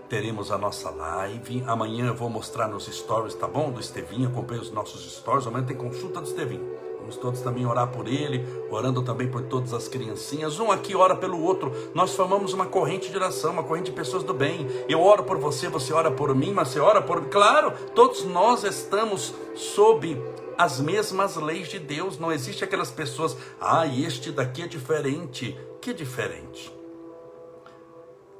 teremos 0.08 0.50
a 0.50 0.58
nossa 0.58 0.90
live. 0.90 1.62
Amanhã 1.66 2.06
eu 2.06 2.14
vou 2.14 2.28
mostrar 2.28 2.68
nos 2.68 2.86
stories, 2.86 3.34
tá 3.34 3.46
bom? 3.46 3.70
Do 3.70 3.80
Estevinho, 3.80 4.28
acompanhe 4.28 4.60
os 4.60 4.70
nossos 4.70 5.04
stories. 5.16 5.46
Amanhã 5.46 5.64
tem 5.64 5.76
consulta 5.76 6.20
do 6.20 6.26
Estevinho. 6.26 6.76
Vamos 6.98 7.16
todos 7.18 7.40
também 7.40 7.64
orar 7.64 7.86
por 7.86 8.08
ele, 8.08 8.44
orando 8.68 9.00
também 9.00 9.28
por 9.28 9.42
todas 9.42 9.72
as 9.72 9.86
criancinhas. 9.86 10.58
Um 10.58 10.72
aqui 10.72 10.96
ora 10.96 11.14
pelo 11.14 11.40
outro. 11.40 11.72
Nós 11.94 12.14
formamos 12.16 12.52
uma 12.52 12.66
corrente 12.66 13.10
de 13.10 13.16
oração, 13.16 13.52
uma 13.52 13.62
corrente 13.62 13.90
de 13.90 13.96
pessoas 13.96 14.24
do 14.24 14.34
bem. 14.34 14.66
Eu 14.88 15.00
oro 15.00 15.22
por 15.22 15.38
você, 15.38 15.68
você 15.68 15.92
ora 15.92 16.10
por 16.10 16.34
mim, 16.34 16.52
mas 16.52 16.68
você 16.68 16.80
ora 16.80 17.00
por. 17.00 17.26
Claro, 17.26 17.72
todos 17.94 18.24
nós 18.24 18.64
estamos 18.64 19.32
sob 19.54 20.20
as 20.58 20.80
mesmas 20.80 21.36
leis 21.36 21.68
de 21.68 21.78
Deus. 21.78 22.18
Não 22.18 22.32
existe 22.32 22.64
aquelas 22.64 22.90
pessoas, 22.90 23.36
ah, 23.60 23.86
este 23.86 24.32
daqui 24.32 24.62
é 24.62 24.66
diferente. 24.66 25.56
Que 25.80 25.94
diferente? 25.94 26.74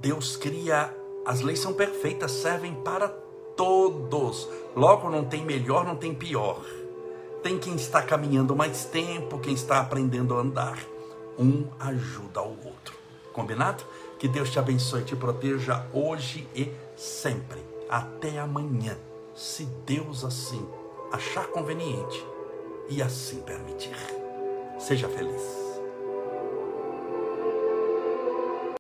Deus 0.01 0.37
cria 0.37 0.93
as 1.27 1.41
leis 1.41 1.59
são 1.59 1.73
perfeitas, 1.73 2.31
servem 2.31 2.73
para 2.73 3.09
todos. 3.57 4.49
Logo, 4.77 5.11
não 5.11 5.25
tem 5.25 5.45
melhor, 5.45 5.85
não 5.85 5.97
tem 5.97 6.15
pior. 6.15 6.65
Tem 7.43 7.59
quem 7.59 7.75
está 7.75 8.01
caminhando 8.01 8.55
mais 8.55 8.85
tempo, 8.85 9.39
quem 9.39 9.53
está 9.53 9.81
aprendendo 9.81 10.37
a 10.37 10.41
andar. 10.41 10.79
Um 11.39 11.67
ajuda 11.81 12.41
ao 12.41 12.49
outro. 12.49 12.95
Combinado? 13.33 13.85
Que 14.19 14.29
Deus 14.29 14.51
te 14.51 14.59
abençoe 14.59 15.03
e 15.03 15.05
te 15.05 15.17
proteja 15.17 15.85
hoje 15.93 16.49
e 16.55 16.71
sempre. 16.97 17.61
Até 17.91 18.39
amanhã, 18.39 18.97
se 19.35 19.65
Deus 19.85 20.25
assim 20.25 20.67
achar 21.13 21.47
conveniente 21.49 22.25
e 22.89 23.03
assim 23.03 23.41
permitir. 23.41 23.97
Seja 24.79 25.09
feliz. 25.09 25.66